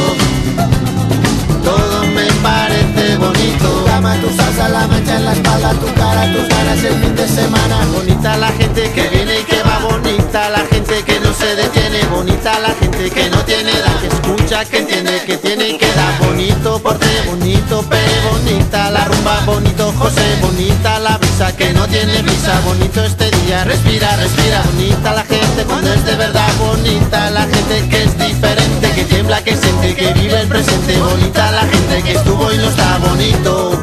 Todo 1.64 2.04
me 2.16 2.26
parece 2.42 3.18
bonito. 3.18 3.84
Cama, 3.86 4.16
tu 4.22 4.30
salsa, 4.36 4.70
la 4.70 4.88
mancha 4.88 5.18
en 5.18 5.26
la 5.26 5.34
espalda, 5.34 5.72
tu 5.74 5.94
cara, 5.94 6.32
tus 6.34 6.48
ganas 6.48 6.84
el 6.84 6.96
fin 7.02 7.16
de 7.16 7.28
semana. 7.28 7.86
Bonita 7.94 8.38
la 8.38 8.52
gente 8.54 8.92
que 8.94 9.10
viene. 9.10 9.41
Bonita 9.84 10.50
la 10.50 10.60
gente 10.60 11.04
que 11.04 11.20
no 11.20 11.34
se 11.34 11.56
detiene. 11.56 12.04
Bonita 12.06 12.60
la 12.60 12.74
gente 12.76 13.10
que 13.10 13.30
no 13.30 13.44
tiene 13.46 13.72
edad. 13.72 14.00
Que 14.00 14.08
escucha, 14.08 14.66
que 14.66 14.78
entiende, 14.80 15.22
que 15.26 15.38
tiene 15.38 15.78
que 15.78 15.88
da. 15.94 16.18
Bonito 16.20 16.80
porte, 16.80 17.08
bonito 17.28 17.82
pe, 17.84 18.00
bonita 18.30 18.92
la 18.92 19.06
rumba, 19.06 19.40
bonito 19.46 19.94
José, 19.98 20.38
bonita 20.42 21.00
la 21.00 21.18
brisa 21.18 21.56
que 21.56 21.74
no 21.74 21.88
tiene 21.88 22.22
brisa. 22.22 22.60
Bonito 22.66 23.04
este 23.04 23.32
día, 23.32 23.64
respira, 23.64 24.16
respira. 24.18 24.62
Bonita 24.74 25.14
la 25.14 25.24
gente 25.24 25.64
cuando 25.66 25.94
es 25.94 26.06
de 26.06 26.16
verdad. 26.16 26.50
Bonita 26.60 27.32
la 27.32 27.42
gente 27.42 27.90
que 27.90 28.04
es 28.04 28.18
diferente, 28.18 28.92
que 28.92 29.04
tiembla, 29.06 29.44
que 29.44 29.56
siente, 29.56 29.96
que 29.96 30.14
vive 30.14 30.42
el 30.42 30.48
presente. 30.48 31.00
Bonita 31.00 31.52
la 31.52 31.62
gente 31.62 32.04
que 32.04 32.12
estuvo 32.14 32.52
y 32.52 32.58
no 32.58 32.70
está 32.70 32.98
bonito. 33.00 33.82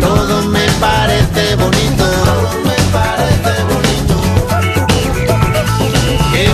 Todo 0.00 0.42
me 0.42 0.66
parece 0.80 1.56
bonito. 1.56 2.04
Todo 2.04 2.64
me 2.64 2.76
parece 2.92 3.33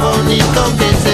bonito 0.00 0.76
que 0.78 0.94
se 0.96 1.09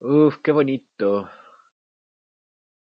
Uf, 0.00 0.38
qué 0.42 0.52
bonito. 0.52 1.30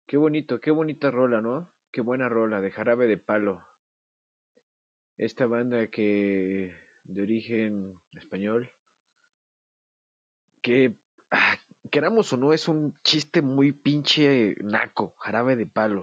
Qué 0.07 0.17
bonito, 0.17 0.61
qué 0.61 0.71
bonita 0.71 1.11
rola, 1.11 1.43
¿no? 1.43 1.71
Qué 1.91 2.01
buena 2.01 2.29
rola 2.31 2.63
de 2.63 2.71
Jarabe 2.71 3.07
de 3.07 3.19
Palo. 3.19 3.67
Esta 5.19 5.47
banda 5.47 5.89
que 5.89 6.75
de 7.05 7.23
origen 7.23 8.01
español, 8.13 8.71
que 10.63 10.97
ah, 11.31 11.59
queramos 11.91 12.33
o 12.33 12.39
no 12.39 12.55
es 12.55 12.67
un 12.67 12.95
chiste 13.05 13.43
muy 13.43 13.73
pinche 13.73 14.57
naco, 14.63 15.15
Jarabe 15.19 15.57
de 15.57 15.67
Palo. 15.67 16.03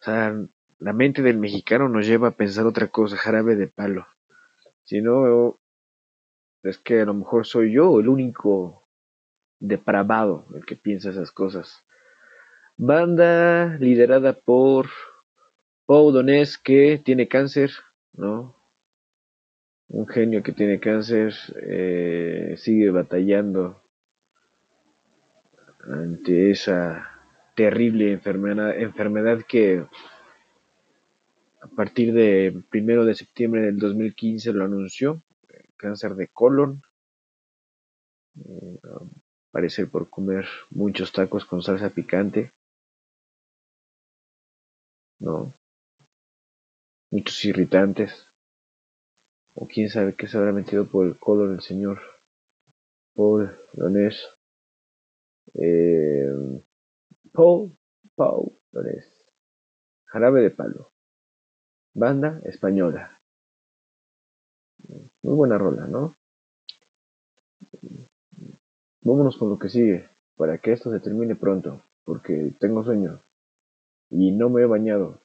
O 0.00 0.04
sea, 0.04 0.36
la 0.78 0.92
mente 0.92 1.22
del 1.22 1.38
mexicano 1.38 1.88
nos 1.88 2.06
lleva 2.06 2.28
a 2.28 2.36
pensar 2.36 2.66
otra 2.66 2.88
cosa, 2.88 3.16
Jarabe 3.16 3.56
de 3.56 3.68
Palo. 3.68 4.06
Si 4.84 5.00
no, 5.00 5.58
es 6.62 6.76
que 6.76 7.00
a 7.00 7.06
lo 7.06 7.14
mejor 7.14 7.46
soy 7.46 7.72
yo 7.72 7.98
el 7.98 8.08
único 8.08 8.81
depravado 9.62 10.46
el 10.54 10.66
que 10.66 10.76
piensa 10.76 11.10
esas 11.10 11.30
cosas. 11.30 11.84
Banda 12.76 13.76
liderada 13.78 14.32
por 14.32 14.88
Pau 15.86 16.10
Donés 16.10 16.58
que 16.58 17.00
tiene 17.02 17.28
cáncer, 17.28 17.70
¿no? 18.12 18.56
Un 19.88 20.08
genio 20.08 20.42
que 20.42 20.52
tiene 20.52 20.80
cáncer, 20.80 21.34
eh, 21.62 22.54
sigue 22.56 22.90
batallando 22.90 23.82
ante 25.84 26.50
esa 26.50 27.08
terrible 27.54 28.12
enfermedad, 28.12 28.76
enfermedad 28.78 29.42
que 29.46 29.84
a 31.60 31.66
partir 31.76 32.12
de 32.12 32.62
primero 32.70 33.04
de 33.04 33.14
septiembre 33.14 33.62
del 33.62 33.78
2015 33.78 34.52
lo 34.52 34.64
anunció, 34.64 35.22
cáncer 35.76 36.14
de 36.14 36.28
colon, 36.28 36.82
eh, 38.36 38.78
parece 39.52 39.86
por 39.86 40.10
comer 40.10 40.46
muchos 40.70 41.12
tacos 41.12 41.44
con 41.44 41.62
salsa 41.62 41.90
picante, 41.90 42.50
¿no? 45.20 45.54
Muchos 47.10 47.44
irritantes, 47.44 48.26
o 49.54 49.68
quién 49.68 49.90
sabe 49.90 50.14
qué 50.14 50.26
se 50.26 50.38
habrá 50.38 50.52
metido 50.52 50.86
por 50.86 51.06
el 51.06 51.18
colon 51.18 51.54
el 51.54 51.60
señor 51.60 52.00
Paul 53.14 53.54
Donés. 53.74 54.16
Eh, 55.54 56.32
Paul, 57.32 57.76
Paul. 58.16 58.52
Jarabe 60.06 60.42
de 60.42 60.50
palo. 60.50 60.92
Banda 61.94 62.40
española. 62.44 63.20
Muy 65.22 65.34
buena 65.36 65.58
rola, 65.58 65.86
¿no? 65.86 66.16
Vámonos 69.02 69.36
con 69.36 69.50
lo 69.50 69.58
que 69.58 69.68
sigue, 69.68 70.08
para 70.36 70.58
que 70.58 70.72
esto 70.72 70.90
se 70.90 71.00
termine 71.00 71.34
pronto, 71.34 71.82
porque 72.04 72.54
tengo 72.60 72.84
sueño 72.84 73.20
y 74.10 74.30
no 74.32 74.48
me 74.50 74.62
he 74.62 74.66
bañado 74.66 75.20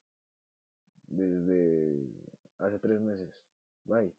desde 1.04 2.40
hace 2.58 2.78
tres 2.80 3.00
meses. 3.00 3.48
Bye. 3.84 4.18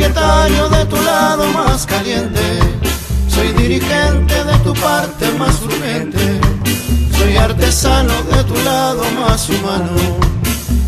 Propietario 0.00 0.68
de 0.70 0.86
tu 0.86 0.96
lado 0.96 1.46
más 1.52 1.84
caliente. 1.84 2.40
Soy 3.28 3.48
dirigente 3.52 4.44
de 4.44 4.56
tu 4.64 4.72
parte 4.74 5.30
más 5.38 5.60
urgente. 5.60 6.40
Soy 7.18 7.36
artesano 7.36 8.14
de 8.34 8.44
tu 8.44 8.54
lado 8.64 9.02
más 9.20 9.46
humano. 9.50 9.90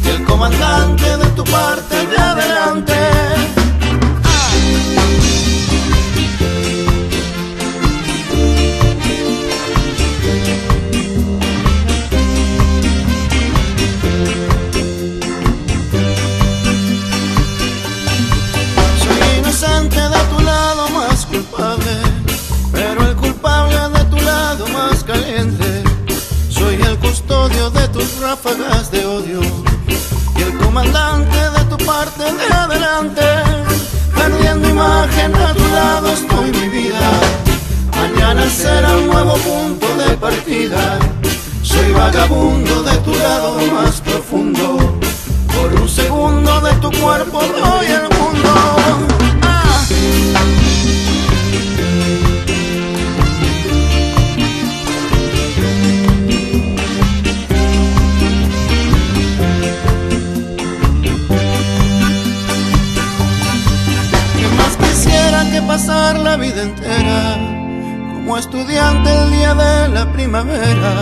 Y 0.04 0.08
el 0.08 0.24
comandante 0.24 1.16
de 1.18 1.26
tu 1.36 1.44
parte 1.44 2.06
de 2.06 2.16
adelante. 2.16 3.01
De 28.54 29.06
odio 29.06 29.40
y 30.36 30.42
el 30.42 30.58
comandante 30.58 31.38
de 31.38 31.64
tu 31.70 31.84
parte 31.86 32.22
de 32.22 32.54
adelante. 32.54 33.22
Perdiendo 34.14 34.68
imagen 34.68 35.34
a 35.34 35.54
tu 35.54 35.66
lado 35.68 36.08
estoy 36.12 36.50
mi 36.60 36.68
vida. 36.68 37.00
Mañana 37.96 38.46
será 38.50 38.94
un 38.98 39.06
nuevo 39.06 39.36
punto 39.38 39.86
de 39.96 40.16
partida. 40.18 40.98
Soy 41.62 41.92
vagabundo 41.92 42.82
de 42.82 42.96
tu 42.98 43.14
lado 43.14 43.56
más 43.72 44.02
profundo. 44.02 44.98
Por 45.54 45.80
un 45.80 45.88
segundo 45.88 46.60
de 46.60 46.74
tu 46.74 46.90
cuerpo 47.00 47.40
doy 47.40 47.86
el 47.86 48.11
pasar 65.72 66.18
la 66.18 66.36
vida 66.36 66.64
entera 66.64 67.34
como 68.12 68.36
estudiante 68.36 69.08
el 69.10 69.30
día 69.30 69.54
de 69.54 69.88
la 69.88 70.12
primavera, 70.12 70.92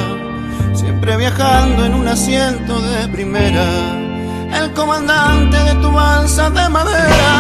siempre 0.74 1.16
viajando 1.16 1.86
en 1.86 1.94
un 1.94 2.06
asiento 2.06 2.80
de 2.80 3.08
primera, 3.08 3.66
el 4.60 4.72
comandante 4.72 5.56
de 5.58 5.74
tu 5.82 5.90
balsa 5.90 6.50
de 6.50 6.68
madera. 6.68 7.32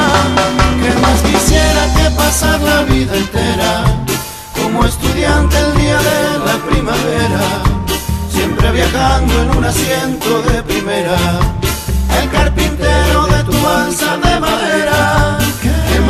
Que 0.82 0.92
más 1.04 1.18
quisiera 1.30 1.82
que 1.96 2.10
pasar 2.16 2.60
la 2.62 2.82
vida 2.82 3.14
entera 3.16 3.84
como 4.60 4.84
estudiante 4.84 5.56
el 5.56 5.72
día 5.82 5.98
de 6.10 6.22
la 6.48 6.56
primavera, 6.68 7.42
siempre 8.28 8.72
viajando 8.72 9.42
en 9.42 9.50
un 9.56 9.64
asiento 9.64 10.42
de 10.48 10.62
primera, 10.64 11.16
el 12.20 12.28
carpintero 12.28 13.26
de 13.28 13.44
tu 13.44 13.56
balsa 13.62 14.16
de 14.16 14.40
madera. 14.40 15.39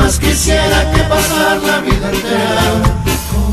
Más 0.00 0.18
quisiera 0.18 0.90
que 0.92 1.02
pasar 1.02 1.58
la 1.58 1.80
vida 1.80 2.10
entera 2.10 3.00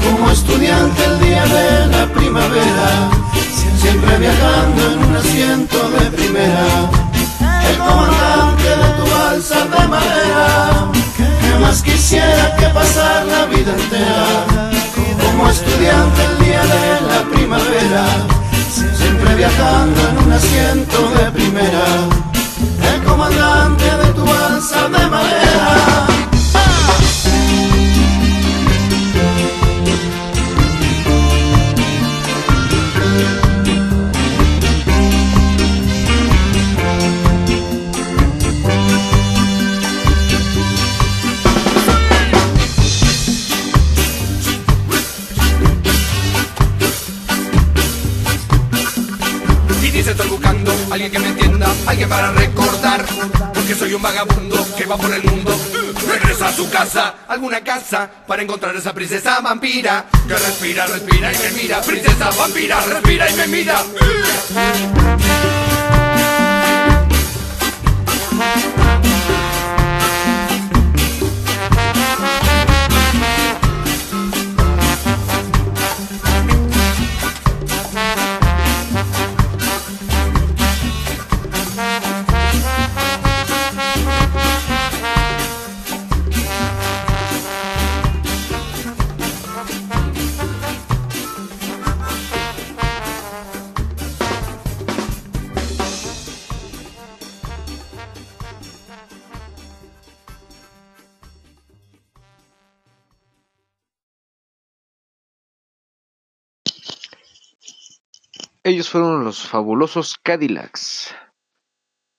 como 0.04 0.32
estudiante 0.32 1.04
el 1.04 1.20
día 1.20 1.46
de 1.46 1.88
la 1.88 2.06
primavera, 2.14 3.10
siempre 3.78 4.18
viajando 4.18 4.92
en 4.94 5.04
un 5.04 5.16
asiento 5.16 5.78
de 5.92 6.06
primera, 6.12 6.68
el 7.70 7.78
comandante 7.78 8.70
de 8.82 8.90
tu 8.98 9.06
balsa 9.12 9.66
de 9.66 9.88
madera, 9.88 10.92
que 11.42 11.60
más 11.60 11.82
quisiera 11.82 12.56
que 12.56 12.68
pasar 12.68 13.26
la 13.26 13.46
vida 13.46 13.74
entera, 13.84 14.26
como 15.22 15.50
estudiante 15.50 16.24
el 16.32 16.46
día 16.46 16.64
de 16.64 17.02
la 17.12 17.22
primavera, 17.34 18.06
siempre 18.72 19.36
viajando 19.36 20.00
en 20.10 20.18
un 20.26 20.32
asiento 20.32 21.10
de 21.18 21.32
primera, 21.32 21.86
un 53.98 54.04
vagabundo 54.04 54.76
que 54.78 54.86
va 54.86 54.96
por 54.96 55.12
el 55.12 55.24
mundo. 55.24 55.60
Regresa 56.08 56.48
a 56.48 56.54
su 56.54 56.70
casa, 56.70 57.16
alguna 57.28 57.62
casa 57.62 58.10
Para 58.28 58.42
encontrar 58.44 58.74
esa 58.76 58.94
princesa 58.94 59.42
vampira 59.42 60.06
Que 60.28 60.36
respira, 60.36 60.86
respira 60.86 61.34
y 61.34 61.38
me 61.38 61.62
mira. 61.62 61.82
Princesa 61.82 62.30
vampira, 62.38 62.80
respira 62.82 63.30
y 63.30 63.34
me 63.34 63.48
mira 63.48 63.84
Ellos 108.68 108.90
fueron 108.90 109.24
los 109.24 109.48
fabulosos 109.48 110.18
Cadillacs, 110.22 111.16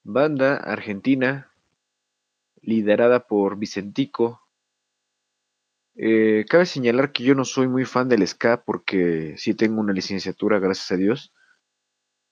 banda 0.03 0.57
argentina 0.57 1.53
liderada 2.63 3.27
por 3.27 3.59
Vicentico. 3.59 4.41
Eh, 5.95 6.47
cabe 6.49 6.65
señalar 6.65 7.13
que 7.13 7.25
yo 7.25 7.35
no 7.35 7.45
soy 7.45 7.69
muy 7.69 7.85
fan 7.85 8.09
del 8.09 8.27
ska 8.27 8.65
porque 8.65 9.35
sí 9.37 9.53
tengo 9.53 9.79
una 9.79 9.93
licenciatura, 9.93 10.59
gracias 10.59 10.91
a 10.93 10.97
Dios. 10.97 11.35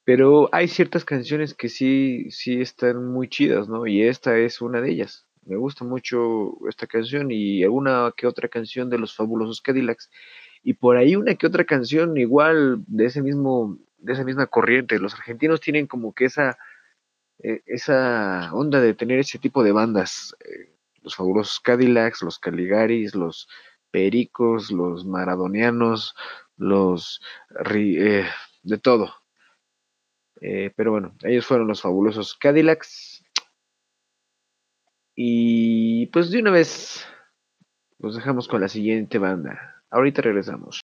Pero 0.04 0.48
hay 0.50 0.68
ciertas 0.68 1.04
canciones 1.04 1.52
que 1.52 1.68
sí, 1.68 2.30
sí 2.30 2.62
están 2.62 3.12
muy 3.12 3.28
chidas, 3.28 3.68
¿no? 3.68 3.86
Y 3.86 4.00
esta 4.02 4.38
es 4.38 4.62
una 4.62 4.80
de 4.80 4.92
ellas. 4.92 5.26
Me 5.44 5.56
gusta 5.56 5.84
mucho 5.84 6.56
esta 6.70 6.86
canción 6.86 7.30
y 7.30 7.62
alguna 7.64 8.14
que 8.16 8.26
otra 8.26 8.48
canción 8.48 8.88
de 8.88 8.96
los 8.96 9.14
fabulosos 9.14 9.60
Cadillacs. 9.60 10.10
Y 10.62 10.72
por 10.72 10.96
ahí 10.96 11.16
una 11.16 11.34
que 11.34 11.46
otra 11.46 11.66
canción 11.66 12.16
igual 12.16 12.82
de 12.86 13.04
ese 13.04 13.20
mismo, 13.20 13.78
de 13.98 14.12
esa 14.12 14.24
misma 14.24 14.46
corriente. 14.46 14.98
Los 14.98 15.14
argentinos 15.14 15.60
tienen 15.60 15.86
como 15.86 16.14
que 16.14 16.26
esa, 16.26 16.58
eh, 17.38 17.62
esa 17.66 18.52
onda 18.54 18.80
de 18.80 18.94
tener 18.94 19.18
ese 19.18 19.38
tipo 19.38 19.62
de 19.62 19.72
bandas. 19.72 20.36
eh, 20.40 20.72
los 21.02 21.14
fabulosos 21.14 21.60
Cadillacs, 21.60 22.22
los 22.22 22.38
Caligaris, 22.40 23.14
los 23.14 23.48
Pericos, 23.92 24.72
los 24.72 25.04
Maradonianos, 25.04 26.16
los 26.56 27.20
eh, 27.74 28.26
de 28.62 28.78
todo. 28.78 29.14
Pero 30.40 30.90
bueno, 30.90 31.16
ellos 31.22 31.46
fueron 31.46 31.68
los 31.68 31.80
fabulosos 31.80 32.36
Cadillacs. 32.36 33.24
Y 35.14 36.06
pues 36.06 36.30
de 36.30 36.40
una 36.40 36.50
vez 36.50 37.06
los 37.98 38.16
dejamos 38.16 38.48
con 38.48 38.60
la 38.60 38.68
siguiente 38.68 39.18
banda. 39.18 39.82
Ahorita 39.90 40.22
regresamos. 40.22 40.80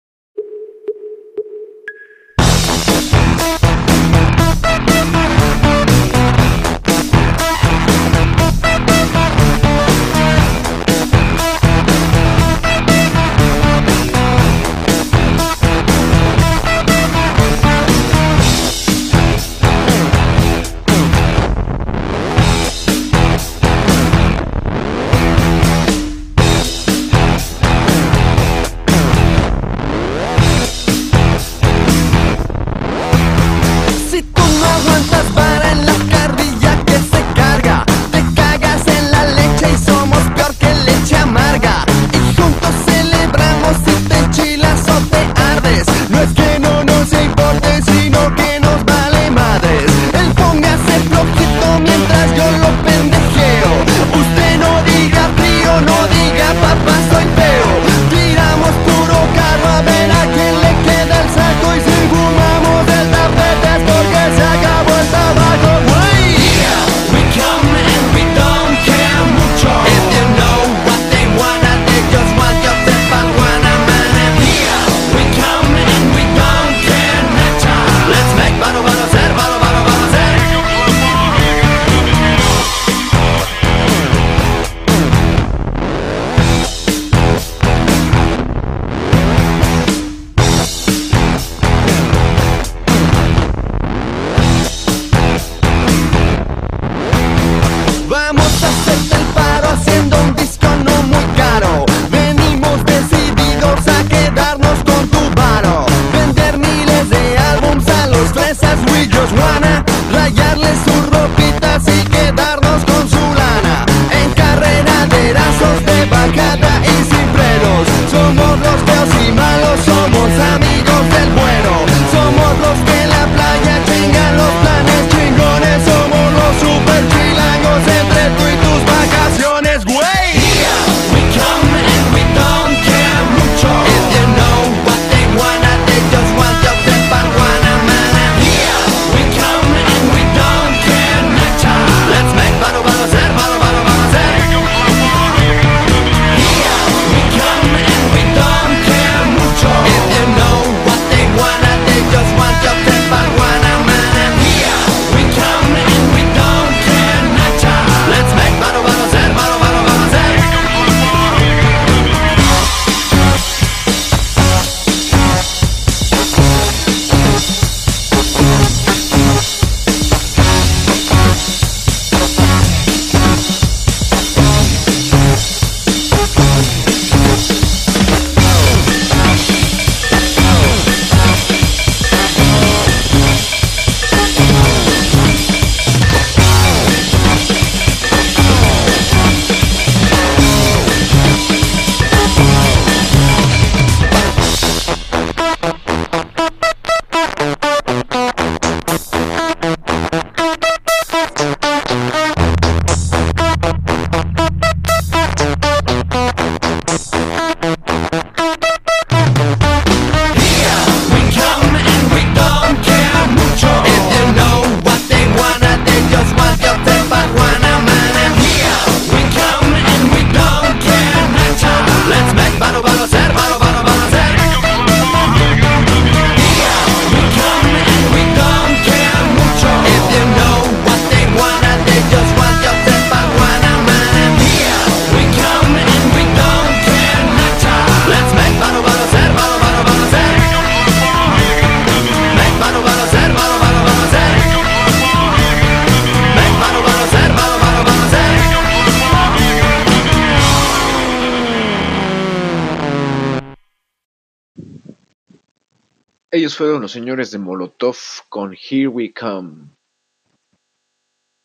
Los 256.89 256.95
señores 256.95 257.31
de 257.31 257.39
Molotov 257.39 257.99
con 258.31 258.55
Here 258.55 258.89
We 258.89 259.13
Come. 259.13 259.67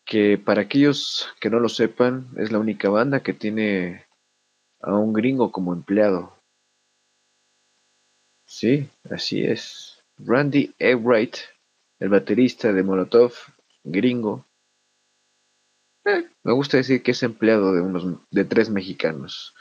Que 0.06 0.38
para 0.38 0.62
aquellos 0.62 1.28
que 1.42 1.50
no 1.50 1.60
lo 1.60 1.68
sepan, 1.68 2.30
es 2.38 2.50
la 2.54 2.60
única 2.60 2.88
banda 2.88 3.22
que 3.24 3.34
tiene 3.34 4.06
a 4.80 4.94
un 4.94 5.12
gringo 5.12 5.52
como 5.52 5.74
empleado. 5.74 6.34
Sí, 8.48 8.90
así 9.12 9.44
es. 9.44 10.02
Randy 10.18 10.74
Wright, 10.80 11.36
el 12.00 12.08
baterista 12.08 12.72
de 12.72 12.84
Molotov, 12.84 13.34
gringo. 13.84 14.46
Eh, 16.06 16.26
me 16.44 16.54
gusta 16.54 16.78
decir 16.78 17.04
que 17.04 17.12
es 17.12 17.22
empleado 17.22 17.74
de 17.74 17.82
unos 17.82 18.18
de 18.32 18.46
tres 18.46 18.70
mexicanos. 18.70 19.54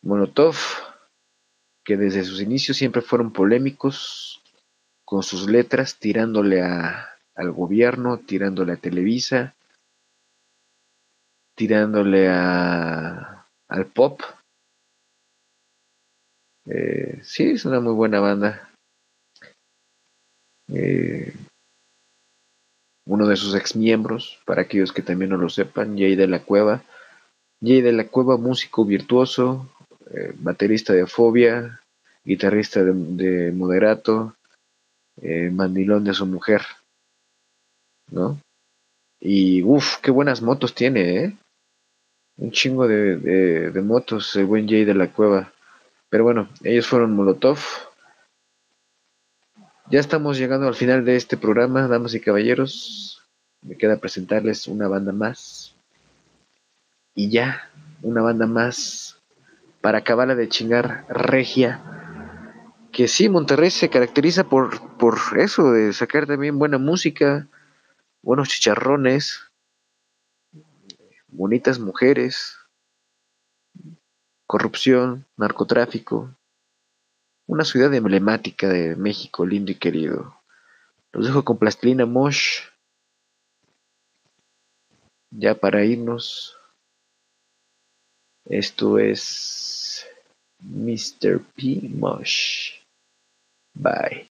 Molotov, 0.00 0.56
que 1.84 1.98
desde 1.98 2.24
sus 2.24 2.40
inicios 2.40 2.78
siempre 2.78 3.02
fueron 3.02 3.34
polémicos 3.34 4.31
con 5.12 5.22
sus 5.22 5.46
letras, 5.46 5.98
tirándole 5.98 6.62
a, 6.62 7.10
al 7.34 7.52
gobierno, 7.52 8.20
tirándole 8.20 8.72
a 8.72 8.76
Televisa, 8.78 9.54
tirándole 11.54 12.30
a, 12.30 13.46
al 13.68 13.86
pop. 13.88 14.22
Eh, 16.64 17.20
sí, 17.22 17.50
es 17.50 17.66
una 17.66 17.78
muy 17.78 17.92
buena 17.92 18.20
banda. 18.20 18.70
Eh, 20.72 21.34
uno 23.04 23.26
de 23.26 23.36
sus 23.36 23.54
ex 23.54 23.76
miembros, 23.76 24.40
para 24.46 24.62
aquellos 24.62 24.94
que 24.94 25.02
también 25.02 25.32
no 25.32 25.36
lo 25.36 25.50
sepan, 25.50 25.98
Jay 25.98 26.16
de 26.16 26.26
la 26.26 26.42
Cueva. 26.42 26.84
Jay 27.60 27.82
de 27.82 27.92
la 27.92 28.08
Cueva, 28.08 28.38
músico 28.38 28.86
virtuoso, 28.86 29.68
eh, 30.10 30.32
baterista 30.36 30.94
de 30.94 31.06
Fobia, 31.06 31.82
guitarrista 32.24 32.82
de, 32.82 33.52
Moderato, 33.52 34.36
eh, 35.20 35.50
mandilón 35.50 36.04
de 36.04 36.14
su 36.14 36.26
mujer, 36.26 36.62
¿no? 38.10 38.38
Y 39.20 39.62
uff, 39.62 39.98
qué 39.98 40.10
buenas 40.10 40.42
motos 40.42 40.74
tiene, 40.74 41.24
¿eh? 41.24 41.36
Un 42.38 42.50
chingo 42.50 42.88
de, 42.88 43.70
de 43.70 43.82
motos, 43.82 44.34
el 44.36 44.46
buen 44.46 44.66
Jay 44.68 44.84
de 44.84 44.94
la 44.94 45.12
Cueva. 45.12 45.52
Pero 46.08 46.24
bueno, 46.24 46.48
ellos 46.62 46.86
fueron 46.86 47.14
Molotov. 47.14 47.58
Ya 49.90 50.00
estamos 50.00 50.38
llegando 50.38 50.66
al 50.66 50.74
final 50.74 51.04
de 51.04 51.16
este 51.16 51.36
programa, 51.36 51.88
damas 51.88 52.14
y 52.14 52.20
caballeros. 52.20 53.22
Me 53.62 53.76
queda 53.76 53.98
presentarles 53.98 54.66
una 54.66 54.88
banda 54.88 55.12
más. 55.12 55.74
Y 57.14 57.30
ya, 57.30 57.70
una 58.02 58.22
banda 58.22 58.46
más 58.46 59.18
para 59.80 59.98
acabarla 59.98 60.34
de 60.34 60.48
chingar 60.48 61.04
regia. 61.08 61.80
Que 62.92 63.08
sí, 63.08 63.30
Monterrey 63.30 63.70
se 63.70 63.88
caracteriza 63.88 64.44
por, 64.44 64.96
por 64.98 65.16
eso, 65.38 65.72
de 65.72 65.94
sacar 65.94 66.26
también 66.26 66.58
buena 66.58 66.76
música, 66.76 67.48
buenos 68.20 68.50
chicharrones, 68.50 69.40
bonitas 71.28 71.78
mujeres, 71.78 72.58
corrupción, 74.46 75.24
narcotráfico. 75.38 76.36
Una 77.46 77.64
ciudad 77.64 77.92
emblemática 77.94 78.68
de 78.68 78.94
México, 78.94 79.46
lindo 79.46 79.72
y 79.72 79.76
querido. 79.76 80.36
Los 81.12 81.24
dejo 81.24 81.44
con 81.44 81.58
Plastilina 81.58 82.04
Mosh. 82.04 82.60
Ya 85.30 85.54
para 85.54 85.82
irnos. 85.82 86.58
Esto 88.44 88.98
es 88.98 90.06
Mr. 90.60 91.40
P. 91.56 91.88
Mosh. 91.88 92.81
Bye. 93.74 94.28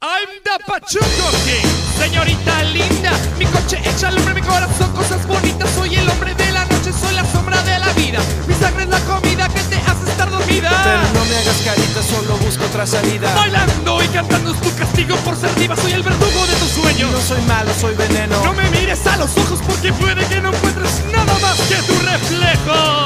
I'm 0.00 0.28
the 0.44 0.58
Pachuco 0.66 1.28
King, 1.44 1.68
señorita 1.98 2.62
linda. 2.72 3.12
Mi 3.38 3.44
coche 3.46 3.78
echa 3.84 4.08
al 4.08 4.18
hombre, 4.18 4.34
mi 4.34 4.42
corazón, 4.42 4.92
cosas 4.92 5.26
bonitas. 5.26 5.68
Soy 5.70 5.94
el 5.96 6.08
hombre 6.08 6.34
de 6.34 6.52
la 6.52 6.64
noche, 6.66 6.92
soy 6.92 7.14
la 7.14 7.24
sombra 7.24 7.60
de 7.62 7.78
la 7.78 7.92
vida. 7.92 8.18
Mi 8.46 8.54
sangre 8.54 8.84
es 8.84 8.88
la 8.88 9.00
comida 9.00 9.48
que 9.48 9.60
te 9.62 9.76
hace 9.76 10.10
estar 10.10 10.30
dormida. 10.30 10.70
Pero 10.84 11.20
no 11.20 11.24
me 11.26 11.36
hagas 11.36 11.60
carita, 11.64 12.02
solo 12.02 12.36
busco 12.38 12.64
otra 12.64 12.86
salida. 12.86 13.34
Bailando 13.34 14.02
y 14.02 14.08
cantando 14.08 14.52
es 14.52 14.60
tu 14.60 14.74
castigo 14.76 15.16
por 15.16 15.36
ser 15.36 15.54
diva. 15.56 15.76
Soy 15.76 15.92
el 15.92 16.02
verdugo 16.02 16.46
de 16.46 16.54
tus 16.54 16.70
sueños. 16.70 17.10
No 17.10 17.20
soy 17.20 17.42
malo, 17.42 17.70
soy 17.74 17.94
veneno. 17.96 18.42
No 18.44 18.54
me 18.54 18.70
mires 18.70 19.06
a 19.06 19.16
los 19.16 19.36
ojos 19.36 19.60
porque 19.66 19.92
puede 19.92 20.24
que 20.26 20.40
no 20.40 20.50
encuentres 20.50 21.04
nada 21.12 21.38
más 21.40 21.60
que 21.68 21.76
tu 21.82 21.98
reflejo. 22.06 23.04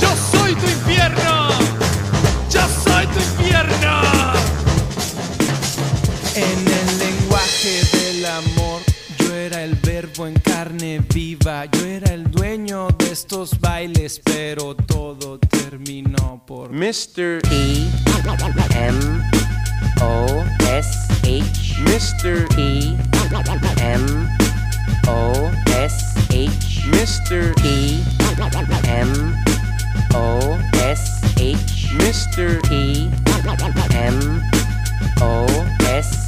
Yo 0.00 0.38
soy 0.38 0.54
tu 0.54 0.66
infierno. 0.68 1.67
En 6.38 6.44
el 6.44 6.98
lenguaje 7.00 7.82
del 7.98 8.24
amor, 8.24 8.80
yo 9.18 9.34
era 9.34 9.64
el 9.64 9.74
verbo 9.74 10.24
en 10.24 10.34
carne 10.34 11.00
viva. 11.12 11.64
Yo 11.64 11.84
era 11.84 12.14
el 12.14 12.30
dueño 12.30 12.86
de 12.96 13.10
estos 13.10 13.58
bailes, 13.58 14.20
pero 14.22 14.76
todo 14.76 15.40
terminó 15.40 16.40
por 16.46 16.70
Mr. 16.70 17.40
E 17.50 17.88
M 18.76 19.00
O 20.00 20.44
S 20.70 20.96
H 21.24 21.74
Mr. 21.80 22.46
E 22.56 22.96
M 23.82 24.06
O 25.08 25.50
S 25.66 26.04
H 26.30 26.84
Mr. 26.86 27.52
E 27.64 28.00
M 28.86 29.34
O 30.14 30.56
S 30.86 31.20
H 31.34 31.88
Mr. 31.94 32.60
E 32.70 33.10
M 33.90 34.40
O 35.20 35.46
S 35.90 36.16
H 36.16 36.27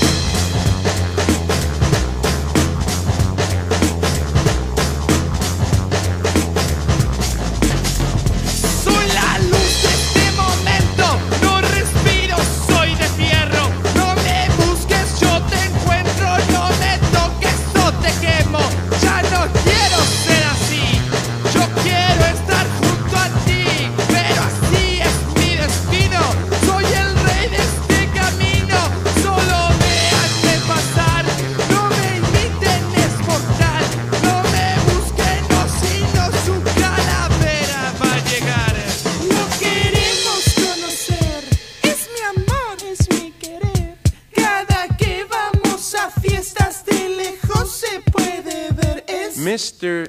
Mr. 49.61 50.00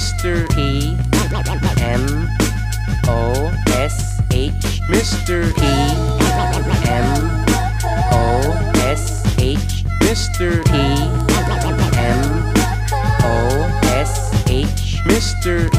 Mr. 0.00 0.48
P 0.48 0.96
M 1.82 2.26
O 3.06 3.52
S 3.68 4.18
H 4.30 4.80
Mr. 4.88 5.54
P 5.54 5.60
M 6.88 7.06
O 8.10 8.40
S 8.80 9.22
H 9.38 9.84
Mr. 10.00 10.64
P 10.64 10.72
M 11.98 12.20
O 13.28 13.68
S 13.92 14.32
H 14.48 14.96
Mr. 15.04 15.70
P 15.70 15.78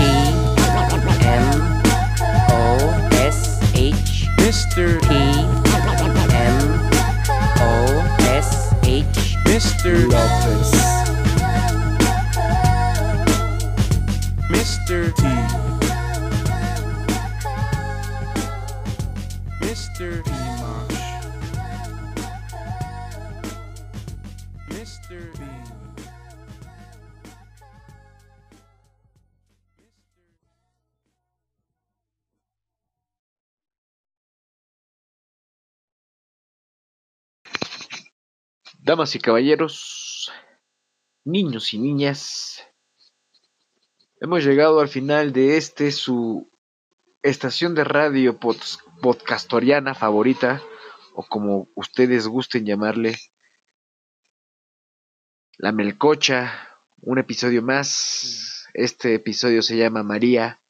M 1.26 1.45
O 2.52 2.77
S 3.14 3.73
H 3.73 4.27
Mr. 4.38 5.02
P 5.02 5.15
M 6.30 6.61
O 7.57 7.72
S 8.19 8.72
H 8.84 9.35
Mr. 9.45 10.07
Lopez. 10.11 11.11
Damas 38.91 39.15
y 39.15 39.19
caballeros, 39.19 40.34
niños 41.23 41.73
y 41.73 41.80
niñas, 41.80 42.61
hemos 44.19 44.43
llegado 44.43 44.81
al 44.81 44.89
final 44.89 45.31
de 45.31 45.55
este 45.55 45.93
su 45.93 46.51
estación 47.23 47.73
de 47.73 47.85
radio 47.85 48.38
pod- 48.38 48.81
podcastoriana 49.01 49.95
favorita, 49.95 50.61
o 51.13 51.23
como 51.23 51.69
ustedes 51.73 52.27
gusten 52.27 52.65
llamarle, 52.65 53.18
La 55.57 55.72
Melcocha, 55.72 56.51
un 56.99 57.18
episodio 57.18 57.61
más. 57.61 58.68
Este 58.73 59.15
episodio 59.15 59.61
se 59.61 59.77
llama 59.77 60.03
María, 60.03 60.61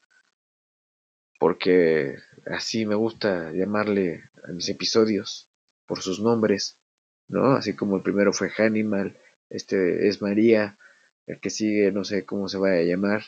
porque 1.40 2.18
así 2.46 2.86
me 2.86 2.94
gusta 2.94 3.52
llamarle 3.52 4.30
a 4.48 4.52
mis 4.52 4.70
episodios, 4.70 5.50
por 5.88 6.04
sus 6.04 6.20
nombres. 6.20 6.81
¿No? 7.32 7.54
Así 7.54 7.76
como 7.76 7.98
el 7.98 8.04
primero 8.04 8.34
fue 8.34 8.50
Hannibal, 8.50 9.18
este 9.50 10.08
es 10.08 10.22
María, 10.22 10.78
el 11.26 11.40
que 11.40 11.50
sigue 11.50 11.92
no 11.92 12.04
sé 12.04 12.26
cómo 12.26 12.48
se 12.48 12.58
vaya 12.58 12.80
a 12.82 12.84
llamar. 12.84 13.24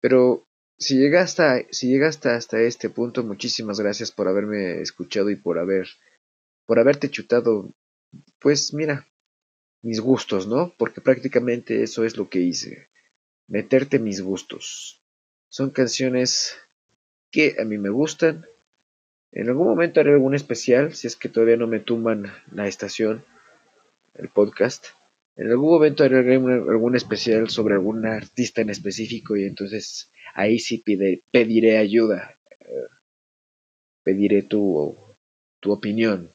Pero 0.00 0.46
si 0.78 0.98
llegaste, 0.98 1.68
si 1.70 1.88
llegaste 1.88 2.30
hasta 2.30 2.60
este 2.60 2.90
punto, 2.90 3.22
muchísimas 3.22 3.80
gracias 3.80 4.10
por 4.10 4.28
haberme 4.28 4.80
escuchado 4.80 5.30
y 5.30 5.36
por 5.36 5.58
haber, 5.58 5.88
por 6.66 6.78
haberte 6.78 7.08
chutado, 7.08 7.72
pues 8.40 8.74
mira, 8.74 9.06
mis 9.82 10.00
gustos, 10.00 10.46
¿no? 10.46 10.74
Porque 10.76 11.00
prácticamente 11.00 11.82
eso 11.82 12.04
es 12.04 12.16
lo 12.16 12.28
que 12.28 12.40
hice, 12.40 12.88
meterte 13.46 13.98
mis 13.98 14.20
gustos. 14.20 15.02
Son 15.48 15.70
canciones 15.70 16.56
que 17.30 17.56
a 17.60 17.64
mí 17.64 17.78
me 17.78 17.90
gustan, 17.90 18.46
en 19.32 19.48
algún 19.48 19.66
momento 19.66 20.00
haré 20.00 20.12
algún 20.12 20.34
especial, 20.34 20.94
si 20.94 21.06
es 21.06 21.16
que 21.16 21.28
todavía 21.28 21.56
no 21.56 21.66
me 21.66 21.80
tumban 21.80 22.26
la 22.52 22.68
estación, 22.68 23.24
el 24.14 24.28
podcast. 24.28 24.86
En 25.36 25.50
algún 25.50 25.70
momento 25.70 26.04
haré 26.04 26.18
algún, 26.34 26.94
especial 26.96 27.48
sobre 27.48 27.74
algún 27.74 28.04
artista 28.06 28.60
en 28.60 28.70
específico 28.70 29.36
y 29.36 29.44
entonces 29.44 30.10
ahí 30.34 30.58
sí 30.58 30.82
pide- 30.84 31.22
pediré 31.30 31.78
ayuda. 31.78 32.38
eh, 32.60 32.86
pediré 34.04 34.42
tu, 34.42 34.96
tu 35.60 35.72
opinión. 35.72 36.30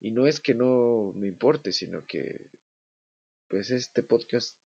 Y 0.00 0.12
no 0.12 0.26
es 0.26 0.40
que 0.40 0.54
no 0.54 1.12
me 1.14 1.28
importe, 1.28 1.72
sino 1.72 2.06
que 2.06 2.50
pues 3.48 3.70
este 3.70 4.02
podcast 4.02 4.58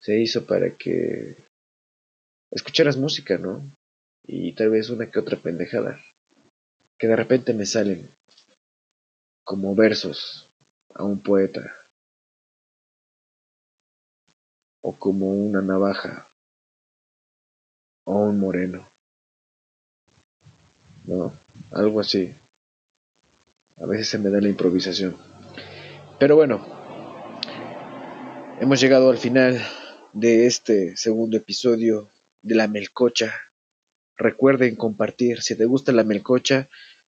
se 0.00 0.18
hizo 0.20 0.46
para 0.46 0.76
que 0.76 1.36
escucharas 2.50 2.96
música, 2.96 3.38
¿no? 3.38 3.62
Y 4.24 4.52
tal 4.54 4.70
vez 4.70 4.90
una 4.90 5.10
que 5.10 5.18
otra 5.18 5.36
pendejada 5.36 6.02
que 6.98 7.06
de 7.06 7.16
repente 7.16 7.54
me 7.54 7.64
salen 7.64 8.08
como 9.44 9.74
versos 9.74 10.50
a 10.94 11.04
un 11.04 11.20
poeta 11.20 11.74
o 14.82 14.92
como 14.92 15.30
una 15.30 15.62
navaja 15.62 16.28
o 18.04 18.22
un 18.24 18.40
moreno. 18.40 18.88
No, 21.06 21.32
algo 21.70 22.00
así. 22.00 22.34
A 23.76 23.86
veces 23.86 24.08
se 24.08 24.18
me 24.18 24.30
da 24.30 24.40
la 24.40 24.48
improvisación. 24.48 25.16
Pero 26.18 26.36
bueno, 26.36 26.66
hemos 28.60 28.80
llegado 28.80 29.10
al 29.10 29.18
final 29.18 29.58
de 30.12 30.46
este 30.46 30.96
segundo 30.96 31.36
episodio 31.36 32.08
de 32.42 32.54
la 32.54 32.66
melcocha. 32.66 33.47
Recuerden 34.18 34.76
compartir, 34.76 35.40
si 35.42 35.56
te 35.56 35.64
gusta 35.64 35.92
la 35.92 36.04
melcocha, 36.04 36.68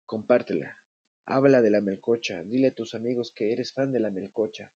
compártela. 0.06 0.86
Habla 1.26 1.62
de 1.62 1.72
la 1.72 1.82
melcocha, 1.82 2.44
dile 2.44 2.68
a 2.68 2.76
tus 2.76 2.96
amigos 2.96 3.34
que 3.36 3.52
eres 3.52 3.74
fan 3.74 3.92
de 3.92 4.00
la 4.00 4.12
melcocha. 4.12 4.74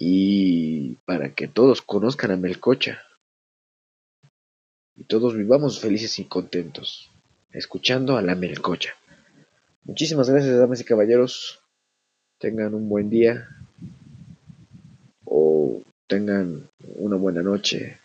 Y 0.00 0.94
para 1.06 1.34
que 1.34 1.48
todos 1.48 1.82
conozcan 1.82 2.30
a 2.30 2.36
Melcocha. 2.36 3.02
Y 4.94 5.02
todos 5.04 5.34
vivamos 5.36 5.80
felices 5.80 6.20
y 6.20 6.24
contentos, 6.24 7.10
escuchando 7.50 8.16
a 8.16 8.22
la 8.22 8.36
Melcocha. 8.36 8.94
Muchísimas 9.82 10.30
gracias, 10.30 10.56
damas 10.56 10.80
y 10.80 10.84
caballeros. 10.84 11.60
Tengan 12.38 12.74
un 12.74 12.88
buen 12.88 13.10
día. 13.10 13.48
O 15.24 15.82
tengan 16.06 16.70
una 16.94 17.16
buena 17.16 17.42
noche. 17.42 17.98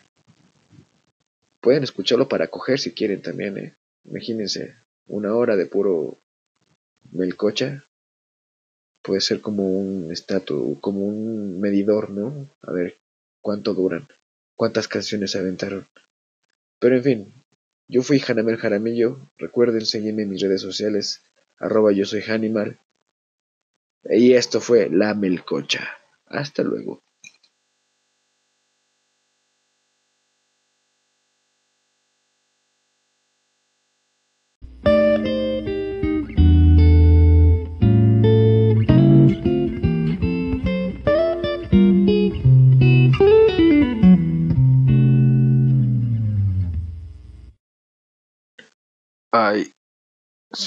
Pueden 1.64 1.82
escucharlo 1.82 2.28
para 2.28 2.48
coger 2.48 2.78
si 2.78 2.92
quieren 2.92 3.22
también, 3.22 3.56
¿eh? 3.56 3.74
Imagínense, 4.04 4.76
una 5.06 5.34
hora 5.34 5.56
de 5.56 5.64
puro 5.64 6.18
melcocha. 7.10 7.86
Puede 9.00 9.22
ser 9.22 9.40
como 9.40 9.66
un 9.66 10.12
estatus, 10.12 10.78
como 10.82 11.06
un 11.06 11.58
medidor, 11.62 12.10
¿no? 12.10 12.50
A 12.60 12.70
ver 12.70 12.98
cuánto 13.40 13.72
duran, 13.72 14.06
cuántas 14.54 14.88
canciones 14.88 15.36
aventaron. 15.36 15.88
Pero 16.80 16.96
en 16.96 17.02
fin, 17.02 17.32
yo 17.88 18.02
fui 18.02 18.22
Hanamel 18.28 18.58
Jaramillo. 18.58 19.30
Recuerden 19.38 19.86
seguirme 19.86 20.24
en 20.24 20.28
mis 20.28 20.42
redes 20.42 20.60
sociales, 20.60 21.22
arroba 21.58 21.92
yo 21.92 22.04
soy 22.04 22.20
Hanimal. 22.28 22.78
Y 24.04 24.34
esto 24.34 24.60
fue 24.60 24.90
La 24.90 25.14
Melcocha. 25.14 25.88
Hasta 26.26 26.62
luego. 26.62 27.03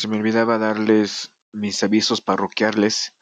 Me 0.07 0.17
olvidaba 0.17 0.57
darles 0.57 1.33
mis 1.51 1.83
avisos 1.83 2.21
parroquiales. 2.21 3.17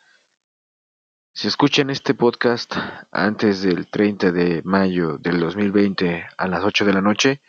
Si 1.33 1.47
escuchan 1.47 1.89
este 1.89 2.13
podcast 2.13 2.73
antes 3.11 3.61
del 3.61 3.89
30 3.89 4.31
de 4.31 4.61
mayo 4.63 5.17
del 5.17 5.39
2020 5.39 6.27
a 6.37 6.47
las 6.47 6.63
8 6.63 6.85
de 6.85 6.93
la 6.93 7.01
noche, 7.01 7.41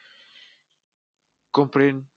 compren 1.51 2.11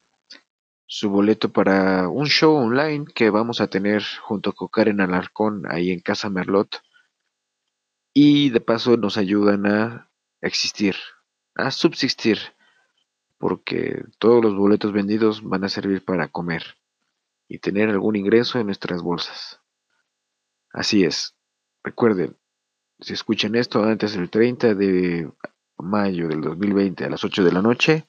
su 0.85 1.09
boleto 1.09 1.51
para 1.51 2.07
un 2.07 2.27
show 2.27 2.55
online 2.55 3.05
que 3.13 3.29
vamos 3.29 3.59
a 3.59 3.67
tener 3.67 4.03
junto 4.21 4.53
con 4.53 4.69
Karen 4.69 5.01
Alarcón 5.01 5.63
ahí 5.69 5.91
en 5.91 5.99
Casa 5.99 6.29
Merlot. 6.29 6.81
Y 8.13 8.49
de 8.49 8.61
paso 8.61 8.97
nos 8.97 9.17
ayudan 9.17 9.65
a 9.65 10.09
existir, 10.41 10.95
a 11.55 11.69
subsistir, 11.71 12.39
porque 13.37 14.05
todos 14.17 14.43
los 14.43 14.55
boletos 14.55 14.93
vendidos 14.93 15.43
van 15.43 15.63
a 15.63 15.69
servir 15.69 16.03
para 16.03 16.27
comer 16.29 16.78
y 17.49 17.59
tener 17.59 17.89
algún 17.89 18.15
ingreso 18.15 18.59
en 18.59 18.67
nuestras 18.67 19.01
bolsas. 19.01 19.59
Así 20.71 21.03
es. 21.03 21.35
Recuerden, 21.83 22.37
si 22.99 23.13
escuchan 23.13 23.55
esto 23.55 23.83
antes 23.83 24.13
del 24.13 24.29
30 24.29 24.75
de 24.75 25.29
mayo 25.81 26.27
del 26.27 26.41
2020 26.41 27.05
a 27.05 27.09
las 27.09 27.23
8 27.23 27.43
de 27.43 27.51
la 27.51 27.61
noche. 27.61 28.05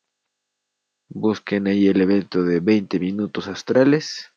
Busquen 1.09 1.67
ahí 1.67 1.87
el 1.87 2.01
evento 2.01 2.43
de 2.43 2.59
20 2.59 2.99
minutos 2.99 3.47
astrales 3.47 4.31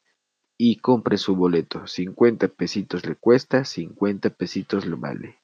y 0.56 0.76
compren 0.76 1.18
su 1.18 1.36
boleto. 1.36 1.86
50 1.86 2.48
pesitos 2.48 3.04
le 3.04 3.16
cuesta, 3.16 3.62
50 3.64 4.30
pesitos 4.30 4.86
le 4.86 4.96
vale. 4.96 5.38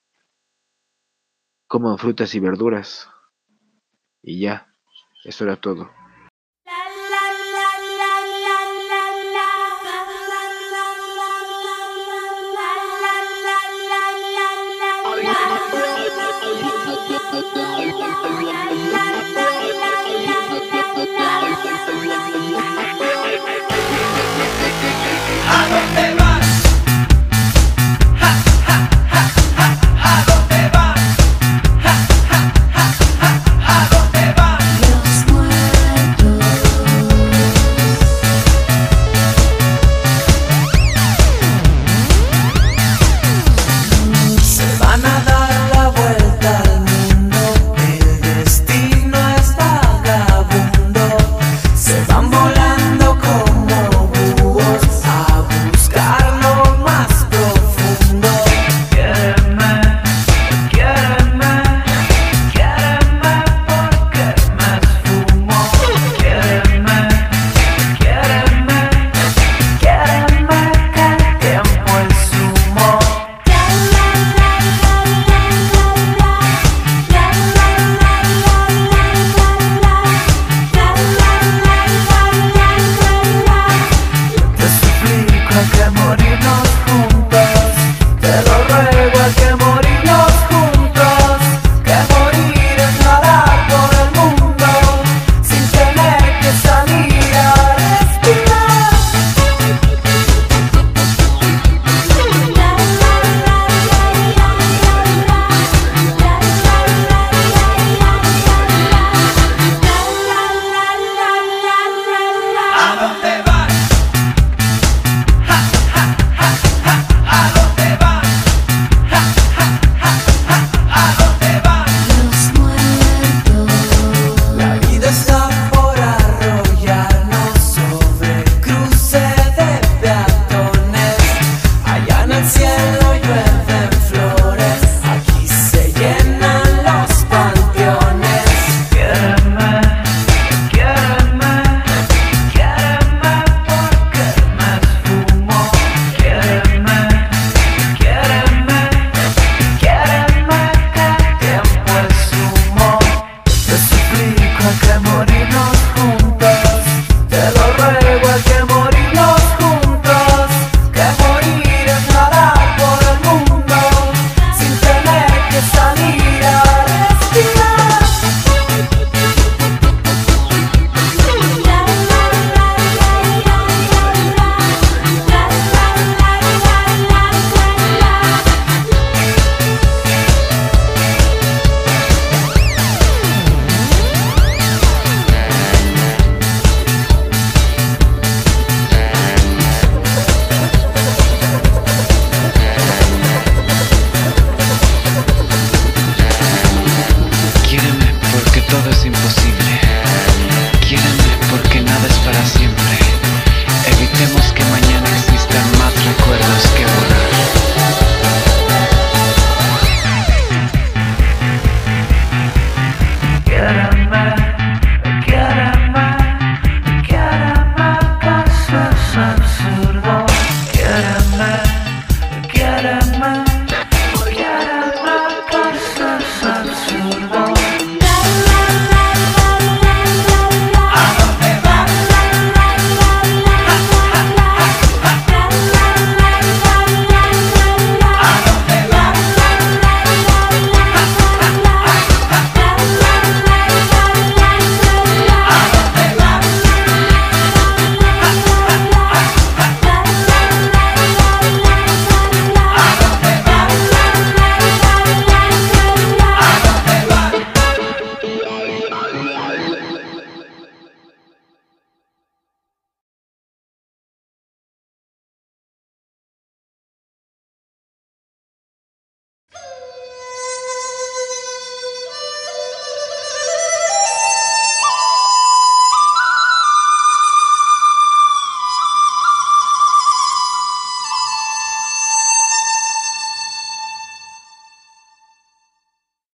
Coman 1.67 1.99
frutas 1.99 2.35
y 2.35 2.41
verduras. 2.41 3.11
Y 4.23 4.41
ya, 4.41 4.67
eso 5.25 5.45
era 5.45 5.57
todo. 5.57 5.91